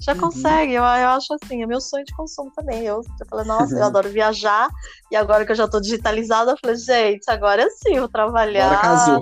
[0.00, 0.20] Já uhum.
[0.20, 2.84] consegue, eu, eu acho assim, é meu sonho de consumo também.
[2.84, 4.70] Eu, eu falei, nossa, eu adoro viajar,
[5.10, 8.66] e agora que eu já estou digitalizada, eu falei, gente, agora é sim, vou trabalhar.
[8.66, 9.20] Agora casou.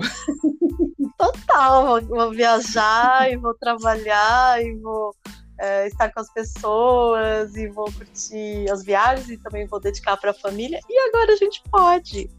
[1.17, 5.15] Total, vou, vou viajar e vou trabalhar e vou
[5.59, 10.31] é, estar com as pessoas e vou curtir as viagens e também vou dedicar para
[10.31, 10.79] a família.
[10.89, 12.29] E agora a gente pode.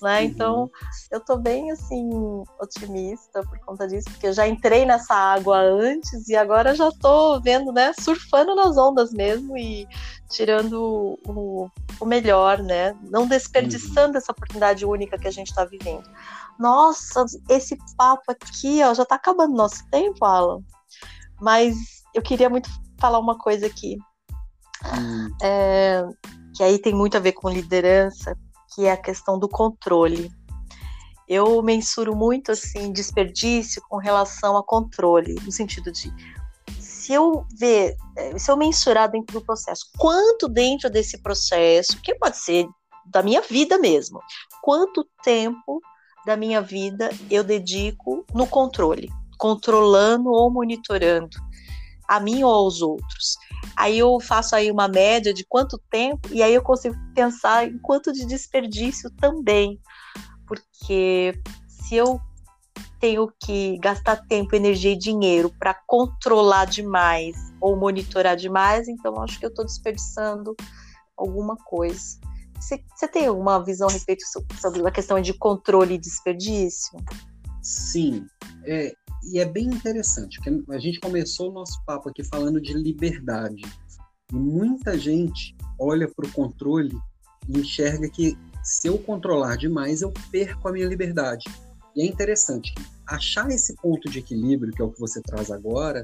[0.00, 0.18] Né?
[0.18, 0.24] Uhum.
[0.24, 0.70] Então,
[1.12, 2.10] eu tô bem assim
[2.60, 7.40] otimista por conta disso, porque eu já entrei nessa água antes e agora já tô
[7.40, 9.86] vendo, né, surfando nas ondas mesmo e
[10.28, 12.96] tirando o, o melhor, né?
[13.02, 14.18] Não desperdiçando uhum.
[14.18, 16.10] essa oportunidade única que a gente está vivendo.
[16.58, 20.62] Nossa, esse papo aqui, ó, já tá acabando nosso tempo, Alan.
[21.40, 22.68] Mas eu queria muito
[23.00, 23.96] falar uma coisa aqui.
[24.84, 25.30] Hum.
[25.42, 26.04] É,
[26.56, 28.36] que aí tem muito a ver com liderança,
[28.74, 30.30] que é a questão do controle.
[31.28, 36.12] Eu mensuro muito assim desperdício com relação a controle, no sentido de
[36.78, 42.14] se eu ver, é, se eu mensurar dentro do processo, quanto dentro desse processo, que
[42.14, 42.68] pode ser
[43.06, 44.20] da minha vida mesmo,
[44.62, 45.80] quanto tempo
[46.24, 51.36] da minha vida eu dedico no controle, controlando ou monitorando
[52.16, 53.36] a mim ou aos outros.
[53.76, 57.78] Aí eu faço aí uma média de quanto tempo e aí eu consigo pensar em
[57.78, 59.80] quanto de desperdício também.
[60.46, 61.32] Porque
[61.66, 62.20] se eu
[63.00, 69.38] tenho que gastar tempo, energia e dinheiro para controlar demais ou monitorar demais, então acho
[69.38, 70.54] que eu estou desperdiçando
[71.16, 72.20] alguma coisa.
[72.60, 74.22] Você tem alguma visão a respeito
[74.60, 76.96] sobre a questão de controle e desperdício?
[77.60, 78.24] Sim.
[78.64, 78.92] É,
[79.24, 83.62] e é bem interessante, porque a gente começou o nosso papo aqui falando de liberdade.
[84.32, 86.96] E muita gente olha para o controle
[87.48, 91.44] e enxerga que se eu controlar demais, eu perco a minha liberdade.
[91.94, 92.74] E é interessante,
[93.06, 96.02] achar esse ponto de equilíbrio, que é o que você traz agora,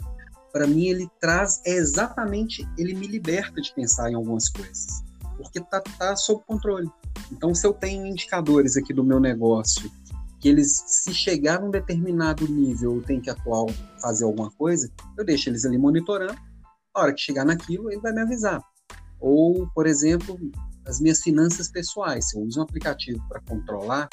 [0.53, 5.03] para mim ele traz é exatamente, ele me liberta de pensar em algumas coisas,
[5.37, 6.89] porque tá, tá sob controle.
[7.31, 9.91] Então, se eu tenho indicadores aqui do meu negócio
[10.41, 13.67] que eles, se chegar num determinado nível, tenho que atuar,
[14.01, 16.39] fazer alguma coisa, eu deixo eles ali monitorando.
[16.95, 18.63] A hora que chegar naquilo, ele vai me avisar.
[19.21, 20.39] Ou, por exemplo,
[20.87, 22.29] as minhas finanças pessoais.
[22.29, 24.09] Se eu uso um aplicativo para controlar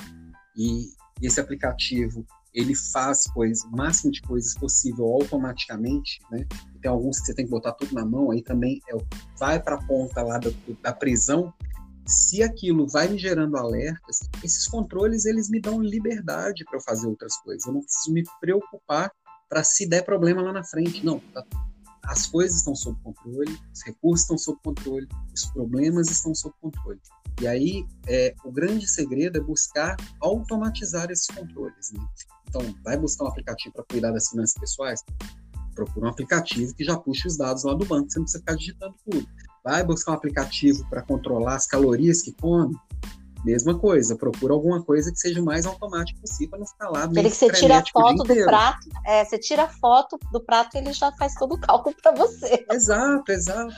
[0.57, 0.89] e
[1.21, 6.45] esse aplicativo ele faz o máximo de coisas possível automaticamente, né?
[6.81, 8.95] Tem alguns que você tem que botar tudo na mão, aí também é,
[9.37, 10.39] vai para a ponta lá
[10.81, 11.53] da prisão,
[12.05, 17.07] se aquilo vai me gerando alertas, esses controles eles me dão liberdade para eu fazer
[17.07, 17.65] outras coisas.
[17.65, 19.11] Eu não preciso me preocupar
[19.49, 21.05] para se der problema lá na frente.
[21.05, 21.43] Não, tá,
[22.03, 26.99] as coisas estão sob controle, os recursos estão sob controle, os problemas estão sob controle.
[27.41, 31.91] E aí, é, o grande segredo é buscar automatizar esses controles.
[31.91, 31.99] Né?
[32.47, 35.03] Então, vai buscar um aplicativo para cuidar das finanças pessoais?
[35.73, 38.55] Procura um aplicativo que já puxe os dados lá do banco, você não precisa ficar
[38.55, 39.27] digitando tudo.
[39.65, 42.75] Vai buscar um aplicativo para controlar as calorias que come.
[43.43, 47.03] Mesma coisa, procura alguma coisa que seja o mais automático possível para não ficar lá.
[47.05, 50.75] Aquele que você tira a foto do prato, é, você tira a foto do prato
[50.75, 52.63] e ele já faz todo o cálculo para você.
[52.71, 53.73] Exato, exato.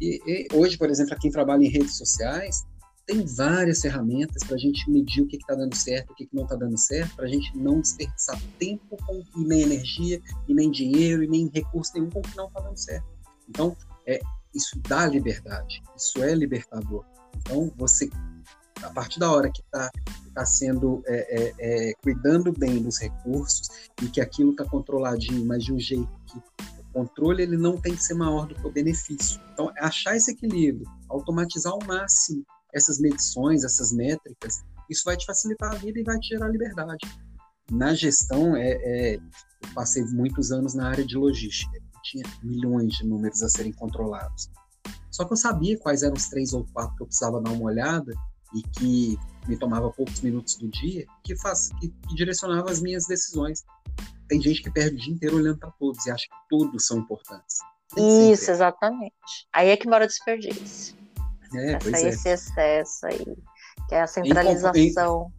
[0.00, 2.64] E, e, hoje, por exemplo, quem trabalha em redes sociais,
[3.06, 6.36] tem várias ferramentas para a gente medir o que está dando certo, o que, que
[6.36, 10.52] não está dando certo, para a gente não desperdiçar tempo com, e nem energia, e
[10.52, 13.06] nem dinheiro, e nem recurso nenhum com o que não está dando certo.
[13.48, 13.76] Então,
[14.06, 14.20] é,
[14.58, 17.04] isso dá liberdade, isso é libertador.
[17.36, 18.10] Então, você,
[18.82, 19.90] a partir da hora que está
[20.34, 23.68] tá sendo é, é, é, cuidando bem dos recursos
[24.02, 27.94] e que aquilo está controladinho, mas de um jeito que o controle ele não tem
[27.94, 29.40] que ser maior do que o benefício.
[29.52, 32.44] Então, é achar esse equilíbrio, automatizar ao máximo
[32.74, 37.06] essas medições, essas métricas, isso vai te facilitar a vida e vai te gerar liberdade.
[37.70, 41.78] Na gestão, é, é eu passei muitos anos na área de logística,
[42.10, 44.50] tinha milhões de números a serem controlados.
[45.10, 47.64] Só que eu sabia quais eram os três ou quatro que eu precisava dar uma
[47.64, 48.12] olhada
[48.54, 53.06] e que me tomava poucos minutos do dia, que, faz, que, que direcionava as minhas
[53.06, 53.64] decisões.
[54.28, 56.98] Tem gente que perde o dia inteiro olhando para todos e acha que todos são
[56.98, 57.58] importantes.
[57.96, 59.14] Isso, exatamente.
[59.52, 60.94] Aí é que mora o desperdício.
[61.54, 62.08] É, Essa, é.
[62.08, 63.36] Esse excesso aí,
[63.88, 65.32] que é a centralização.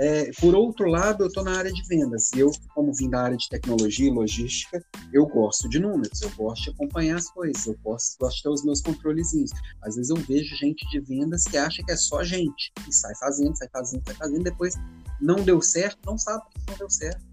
[0.00, 2.30] É, por outro lado, eu estou na área de vendas.
[2.32, 4.80] E eu, como vim da área de tecnologia e logística,
[5.12, 8.48] eu gosto de números, eu gosto de acompanhar as coisas, eu gosto, gosto de ter
[8.48, 9.50] os meus controlezinhos.
[9.82, 13.12] Às vezes eu vejo gente de vendas que acha que é só gente, e sai
[13.16, 14.74] fazendo, sai fazendo, sai fazendo, depois
[15.20, 17.26] não deu certo, não sabe que não deu certo.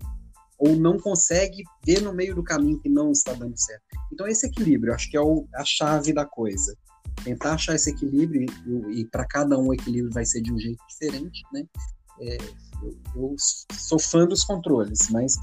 [0.57, 3.83] Ou não consegue ver no meio do caminho que não está dando certo.
[4.11, 6.75] Então, esse equilíbrio, acho que é o, a chave da coisa.
[7.23, 10.57] Tentar achar esse equilíbrio, e, e para cada um o equilíbrio vai ser de um
[10.57, 11.63] jeito diferente, né?
[12.19, 12.37] É,
[12.81, 15.35] eu, eu, sou fã dos controles, mas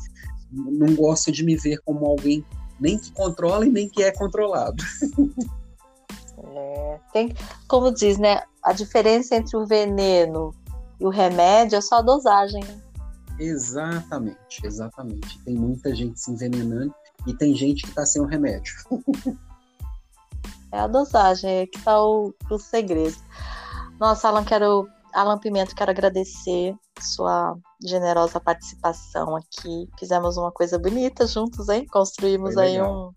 [0.51, 2.45] não gosto de me ver como alguém
[2.79, 4.83] nem que controla e nem que é controlado.
[6.55, 7.35] É, tem,
[7.69, 8.43] como diz, né?
[8.63, 10.55] A diferença entre o veneno
[10.99, 12.63] e o remédio é só a dosagem.
[12.63, 12.81] Né?
[13.39, 15.39] Exatamente, exatamente.
[15.45, 16.95] Tem muita gente se envenenando
[17.27, 18.75] e tem gente que está sem o remédio.
[20.73, 23.17] é a dosagem, é que está o, o segredo.
[23.99, 29.89] Nossa, Alan, quero Alan Pimento, quero agradecer sua generosa participação aqui.
[29.99, 31.87] Fizemos uma coisa bonita juntos, hein?
[31.87, 33.11] Construímos aí um,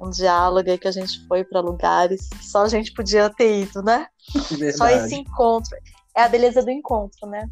[0.00, 3.62] um diálogo aí que a gente foi para lugares que só a gente podia ter
[3.62, 4.06] ido, né?
[4.50, 4.76] Verdade.
[4.76, 5.76] Só esse encontro.
[6.16, 7.48] É a beleza do encontro, né?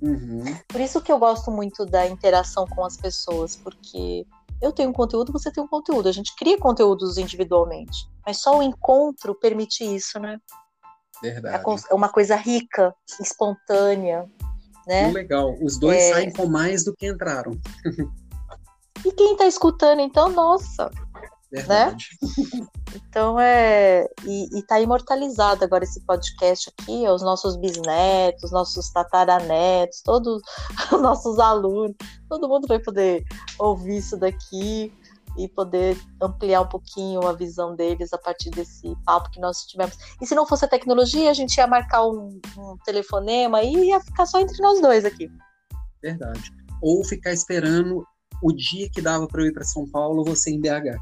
[0.00, 0.44] Uhum.
[0.68, 4.26] Por isso que eu gosto muito da interação com as pessoas, porque
[4.60, 6.08] eu tenho um conteúdo, você tem um conteúdo.
[6.08, 10.38] A gente cria conteúdos individualmente, mas só o encontro permite isso, né?
[11.22, 11.64] Verdade.
[11.90, 14.26] É uma coisa rica, espontânea,
[14.86, 15.08] né?
[15.08, 15.56] Que legal.
[15.62, 16.12] Os dois é...
[16.12, 17.52] saem com mais do que entraram.
[19.04, 20.90] e quem está escutando, então, nossa.
[21.52, 22.06] Verdade.
[22.22, 22.66] Né?
[22.94, 24.06] Então é.
[24.24, 30.40] E, e tá imortalizado agora esse podcast aqui, os nossos bisnetos, nossos tataranetos, todos
[30.92, 31.96] os nossos alunos,
[32.28, 33.24] todo mundo vai poder
[33.58, 34.92] ouvir isso daqui
[35.36, 39.96] e poder ampliar um pouquinho a visão deles a partir desse papo que nós tivemos.
[40.20, 44.00] E se não fosse a tecnologia, a gente ia marcar um, um telefonema e ia
[44.00, 45.30] ficar só entre nós dois aqui.
[46.02, 46.52] Verdade.
[46.82, 48.04] Ou ficar esperando
[48.42, 50.98] o dia que dava para eu ir para São Paulo, você em BH.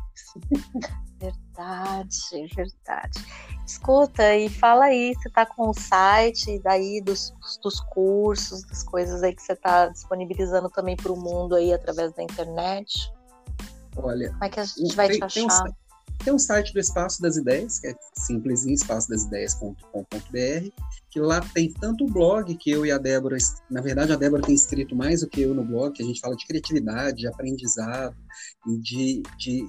[1.21, 3.27] Verdade, verdade.
[3.67, 9.23] Escuta e fala aí, você tá com o site daí dos, dos cursos, das coisas
[9.25, 13.13] aí que você tá disponibilizando também para o mundo aí através da internet?
[14.03, 14.31] Olha.
[14.31, 15.63] Como é que a gente vai tem, te achar?
[15.63, 15.75] Tem um,
[16.25, 20.71] tem um site do Espaço das Ideias, que é simplesinho, espaçodasideias.com.br,
[21.11, 23.37] que lá tem tanto o blog que eu e a Débora,
[23.71, 26.21] na verdade a Débora tem escrito mais do que eu no blog, que a gente
[26.21, 28.17] fala de criatividade, de aprendizado
[28.67, 29.67] e de, de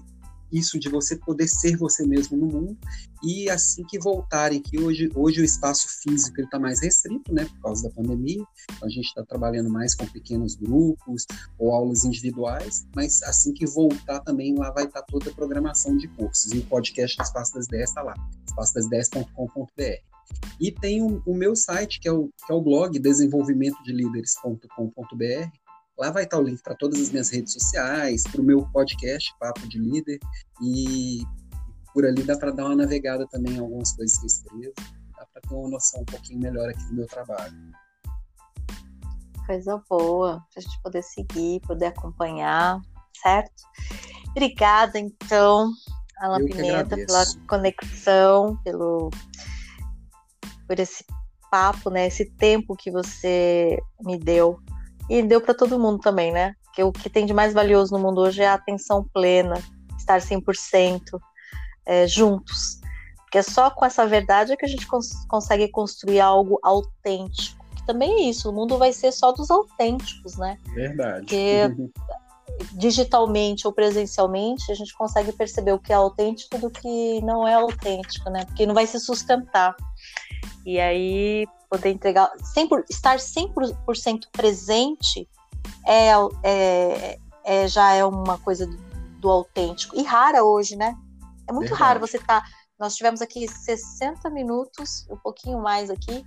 [0.51, 2.77] isso de você poder ser você mesmo no mundo.
[3.23, 7.61] E assim que voltarem que hoje hoje o espaço físico está mais restrito né por
[7.61, 8.43] causa da pandemia.
[8.71, 11.25] Então a gente está trabalhando mais com pequenos grupos
[11.57, 15.97] ou aulas individuais mas assim que voltar também lá vai estar tá toda a programação
[15.97, 16.51] de cursos.
[16.51, 18.15] E o podcast do Espaço das Ideias está lá
[18.49, 20.09] espaçodas10.com.br
[20.59, 25.68] e tem o, o, meu site que é o, que é o blog desenvolvimentodelíderes.com.br
[25.99, 29.35] Lá vai estar o link para todas as minhas redes sociais, para o meu podcast,
[29.37, 30.17] Papo de Líder,
[30.61, 31.23] e
[31.93, 34.73] por ali dá para dar uma navegada também em algumas coisas que eu escrevo,
[35.17, 37.53] dá para ter uma noção um pouquinho melhor aqui do meu trabalho.
[39.45, 42.79] Coisa boa, para a gente poder seguir, poder acompanhar,
[43.21, 43.61] certo?
[44.29, 45.69] Obrigada, então,
[46.19, 49.09] Alan Pimenta, pela conexão, pelo
[50.65, 51.03] por esse
[51.51, 52.07] papo, né?
[52.07, 54.61] Esse tempo que você me deu
[55.09, 56.53] e deu para todo mundo também, né?
[56.73, 59.55] Que o que tem de mais valioso no mundo hoje é a atenção plena,
[59.97, 61.19] estar 100%
[61.85, 62.79] é, juntos.
[63.23, 67.63] Porque é só com essa verdade é que a gente cons consegue construir algo autêntico.
[67.75, 70.57] Que também é isso, o mundo vai ser só dos autênticos, né?
[70.73, 71.19] Verdade.
[71.21, 71.91] Porque
[72.73, 77.53] digitalmente ou presencialmente a gente consegue perceber o que é autêntico do que não é
[77.53, 78.45] autêntico, né?
[78.45, 79.75] Porque não vai se sustentar.
[80.65, 85.27] E aí poder entregar, 100%, estar 100% presente
[85.85, 86.11] é,
[86.43, 88.77] é, é, já é uma coisa do,
[89.19, 89.95] do, autêntico.
[89.95, 90.95] E rara hoje, né?
[91.47, 91.81] É muito Verdade.
[91.81, 92.41] raro você estar.
[92.41, 92.47] Tá,
[92.79, 96.25] nós tivemos aqui 60 minutos, um pouquinho mais aqui,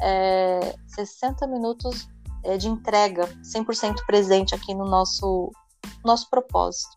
[0.00, 2.08] é, 60 minutos
[2.44, 5.52] é, de entrega, 100% presente aqui no nosso,
[6.04, 6.96] nosso propósito.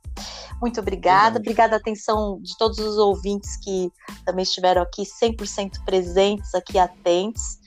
[0.60, 3.92] Muito obrigada, obrigada a atenção de todos os ouvintes que
[4.26, 7.60] também estiveram aqui 100% presentes, aqui atentos.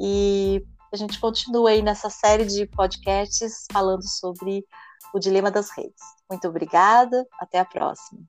[0.00, 4.64] E a gente continua aí nessa série de podcasts falando sobre
[5.12, 6.02] o dilema das redes.
[6.30, 8.22] Muito obrigada, até a próxima.